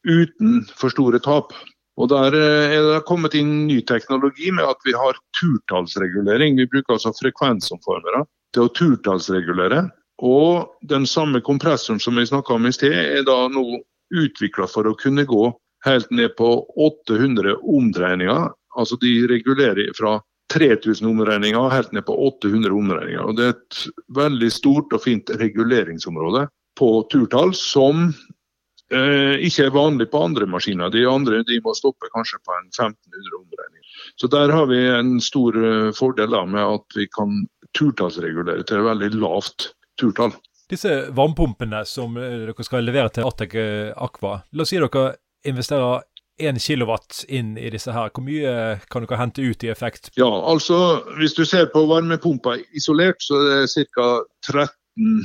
uten 0.08 0.62
for 0.76 0.93
store 0.93 1.19
tap. 1.19 1.52
Og 1.99 2.10
Der 2.10 2.36
eh, 2.38 2.75
er 2.77 2.86
det 2.88 3.06
kommet 3.08 3.36
inn 3.38 3.67
ny 3.67 3.82
teknologi 3.82 4.51
med 4.51 4.65
at 4.65 4.80
vi 4.88 4.93
har 4.95 5.19
turtallsregulering. 5.39 6.56
Vi 6.58 6.69
bruker 6.71 6.95
altså 6.95 7.12
frekvensomformere 7.17 8.23
til 8.56 8.67
å 8.67 8.73
turtallsregulere. 8.77 9.89
Og 10.21 10.71
den 10.88 11.08
samme 11.10 11.41
kompressoren 11.41 11.99
som 11.99 12.15
vi 12.15 12.27
snakka 12.30 12.56
om 12.56 12.67
i 12.69 12.73
sted, 12.75 12.93
er 12.93 13.25
da 13.27 13.47
nå 13.51 13.82
utvikla 14.12 14.67
for 14.69 14.88
å 14.88 14.97
kunne 14.99 15.25
gå 15.25 15.51
helt 15.86 16.12
ned 16.13 16.36
på 16.38 16.49
800 16.77 17.58
omdreininger. 17.60 18.51
Altså 18.77 18.97
de 19.01 19.15
regulerer 19.32 19.91
fra 19.97 20.19
3000 20.54 21.08
omdreininger 21.08 21.71
helt 21.73 21.93
ned 21.95 22.06
på 22.08 22.15
800 22.27 22.75
omdreininger. 22.75 23.23
Og 23.23 23.38
Det 23.38 23.45
er 23.45 23.56
et 23.56 23.82
veldig 24.15 24.51
stort 24.51 24.93
og 24.93 25.04
fint 25.04 25.32
reguleringsområde 25.41 26.47
på 26.80 26.91
turtall 27.12 27.56
som 27.58 28.12
ikke 28.91 29.69
er 29.69 29.73
vanlig 29.75 30.10
på 30.12 30.19
andre 30.25 30.45
maskiner. 30.49 30.91
De 30.91 31.06
andre 31.08 31.41
de 31.47 31.60
må 31.63 31.71
stoppe 31.77 32.10
kanskje 32.12 32.41
på 32.43 32.56
en 32.58 32.67
1500 32.67 33.38
omdreininger. 33.39 33.82
Så 34.15 34.27
der 34.27 34.51
har 34.51 34.65
vi 34.65 34.80
en 34.88 35.21
stor 35.21 35.58
eh, 35.65 35.91
fordel 35.95 36.32
da, 36.32 36.45
med 36.45 36.62
at 36.62 36.97
vi 36.97 37.08
kan 37.08 37.45
turtallsregulere 37.77 38.63
til 38.67 38.82
et 38.82 38.88
veldig 38.89 39.12
lavt 39.21 39.71
turtall. 39.99 40.34
Disse 40.71 40.91
varmepumpene 41.15 41.84
som 41.88 42.17
eh, 42.19 42.47
dere 42.47 42.67
skal 42.67 42.88
levere 42.88 43.12
til 43.15 43.27
Atec 43.27 43.56
eh, 43.60 43.91
Aqua, 43.95 44.39
la 44.51 44.65
oss 44.65 44.73
si 44.73 44.80
dere 44.80 45.06
investerer 45.47 46.08
1 46.41 46.58
kilowatt 46.63 47.23
inn 47.30 47.54
i 47.60 47.69
disse 47.69 47.93
her. 47.93 48.10
Hvor 48.13 48.25
mye 48.25 48.54
kan 48.91 49.06
dere 49.06 49.19
hente 49.19 49.45
ut 49.45 49.65
i 49.65 49.71
effekt? 49.73 50.10
Ja, 50.17 50.30
altså 50.30 51.04
Hvis 51.19 51.36
du 51.38 51.43
ser 51.45 51.69
på 51.73 51.86
varmepumpa 51.89 52.58
isolert, 52.77 53.21
så 53.21 53.41
er 53.41 53.65
det 53.65 53.88
ca. 53.93 54.08
13 54.47 55.21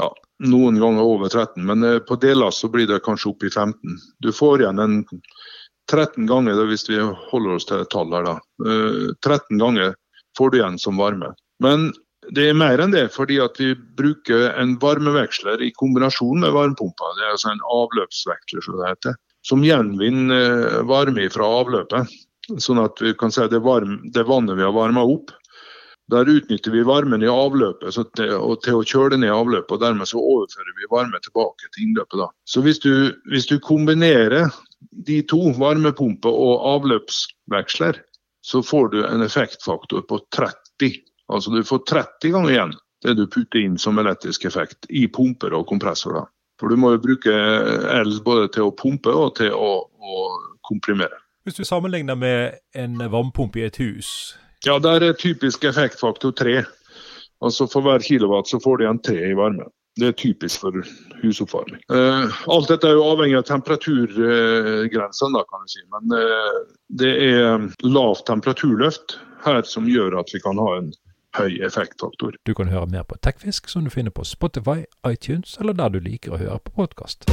ja, 0.00 0.08
noen 0.40 0.80
ganger 0.80 1.04
over 1.04 1.28
13, 1.28 1.64
men 1.66 1.84
eh, 1.84 1.98
på 1.98 2.16
deler 2.20 2.50
så 2.54 2.68
blir 2.72 2.88
det 2.88 3.02
kanskje 3.04 3.32
opp 3.32 3.44
i 3.44 3.50
15. 3.50 3.96
Du 4.24 4.32
får 4.32 4.62
igjen 4.64 4.82
en 4.82 5.00
13 5.90 6.26
ganger, 6.30 6.60
hvis 6.70 6.86
vi 6.88 7.00
holder 7.00 7.56
oss 7.56 7.66
til 7.68 7.84
tall 7.92 8.12
her, 8.14 8.28
da. 8.28 8.36
13 9.20 9.34
eh, 9.34 9.58
ganger 9.60 9.96
får 10.38 10.50
du 10.50 10.60
igjen 10.60 10.78
som 10.78 11.00
varme. 11.00 11.34
Men 11.62 11.90
det 12.36 12.50
er 12.50 12.58
mer 12.58 12.80
enn 12.82 12.94
det, 12.94 13.08
fordi 13.14 13.40
at 13.42 13.58
vi 13.60 13.72
bruker 13.74 14.50
en 14.60 14.76
varmeveksler 14.80 15.62
i 15.64 15.72
kombinasjon 15.76 16.44
med 16.44 16.54
varmepumpa. 16.54 17.14
Det 17.16 17.26
er 17.26 17.34
altså 17.34 17.52
en 17.52 17.66
avløpsveksler, 17.74 18.64
som 18.64 18.78
det 18.78 18.92
heter. 18.92 19.18
Som 19.46 19.64
gjenvinner 19.64 20.36
eh, 20.70 20.80
varme 20.88 21.28
fra 21.32 21.48
avløpet. 21.60 22.16
Sånn 22.60 22.80
at 22.82 22.98
vi 23.02 23.12
kan 23.18 23.32
si 23.34 23.44
det, 23.50 23.60
varme, 23.64 24.00
det 24.14 24.26
vannet 24.28 24.58
vi 24.58 24.64
har 24.66 24.74
varma 24.74 25.04
opp, 25.06 25.30
der 26.10 26.28
utnytter 26.28 26.74
vi 26.74 26.82
varmen 26.86 27.22
i 27.22 27.30
avløpet 27.30 27.94
til, 28.18 28.28
til, 28.64 28.76
å 28.76 28.86
kjøle 28.86 29.18
ned 29.20 29.32
avløpet, 29.34 29.72
og 29.76 29.82
dermed 29.82 30.10
så 30.10 30.20
overfører 30.20 30.76
vi 30.78 30.90
varme 30.90 31.20
tilbake 31.24 31.70
til 31.70 31.86
innløpet. 31.86 32.18
Da. 32.22 32.28
Så 32.44 32.64
hvis 32.66 32.82
du, 32.82 32.92
hvis 33.30 33.48
du 33.50 33.58
kombinerer 33.62 34.50
de 35.06 35.20
to, 35.28 35.40
varmepumpe 35.60 36.30
og 36.30 36.66
avløpsveksler, 36.74 38.00
så 38.42 38.62
får 38.64 38.88
du 38.94 39.00
en 39.04 39.22
effektfaktor 39.22 40.04
på 40.08 40.20
30. 40.36 41.00
Altså 41.30 41.52
du 41.52 41.62
får 41.64 41.84
30 41.90 42.32
ganger 42.34 42.54
igjen 42.54 42.78
det 43.04 43.14
du 43.16 43.26
putter 43.26 43.62
inn 43.62 43.78
som 43.80 43.98
elektrisk 43.98 44.44
effekt 44.44 44.88
i 44.88 45.06
pumper 45.08 45.54
og 45.56 45.66
kompressorer. 45.68 46.26
For 46.60 46.68
du 46.68 46.76
må 46.76 46.92
jo 46.92 47.00
bruke 47.00 47.32
el 47.32 48.12
både 48.24 48.50
til 48.56 48.68
å 48.68 48.74
pumpe 48.76 49.12
og 49.16 49.38
til 49.38 49.54
å, 49.56 49.70
å 49.88 50.24
komprimere. 50.66 51.16
Hvis 51.48 51.56
du 51.56 51.64
sammenligner 51.64 52.18
med 52.20 52.58
en 52.76 52.98
varmepumpe 53.00 53.62
i 53.62 53.64
et 53.70 53.80
hus, 53.80 54.36
ja, 54.66 54.78
det 54.78 54.94
er 54.96 55.18
typisk 55.18 55.64
effektfaktor 55.64 56.32
tre. 56.36 56.62
Altså 57.40 57.66
For 57.70 57.84
hver 57.84 58.02
kilowatt 58.04 58.50
så 58.50 58.60
får 58.60 58.82
de 58.82 58.88
en 58.90 59.02
tre 59.02 59.20
i 59.30 59.36
varme. 59.36 59.68
Det 59.98 60.06
er 60.06 60.16
typisk 60.16 60.62
for 60.62 60.76
husoppvarming. 61.20 61.80
Eh, 61.92 62.40
alt 62.54 62.68
dette 62.70 62.88
er 62.88 62.96
jo 62.96 63.08
avhengig 63.10 63.40
av 63.40 63.46
temperaturgrensene, 63.48 65.32
da, 65.34 65.42
kan 65.48 65.64
du 65.64 65.72
si. 65.72 65.82
Men 65.96 66.14
eh, 66.16 66.60
det 67.02 67.12
er 67.26 67.66
lavt 67.88 68.26
temperaturløft 68.30 69.18
her 69.44 69.64
som 69.66 69.88
gjør 69.88 70.20
at 70.20 70.32
vi 70.34 70.42
kan 70.44 70.60
ha 70.60 70.76
en 70.78 70.92
høy 71.36 71.60
effektfaktor. 71.66 72.36
Du 72.46 72.54
kan 72.54 72.70
høre 72.72 72.86
mer 72.90 73.06
på 73.08 73.18
Tekfisk, 73.24 73.68
som 73.68 73.84
du 73.86 73.90
finner 73.92 74.14
på 74.14 74.24
Spotify, 74.24 74.84
iTunes 75.06 75.56
eller 75.60 75.76
der 75.78 75.96
du 75.96 76.00
liker 76.04 76.36
å 76.36 76.42
høre 76.42 76.60
på 76.64 76.76
podkast. 76.82 77.28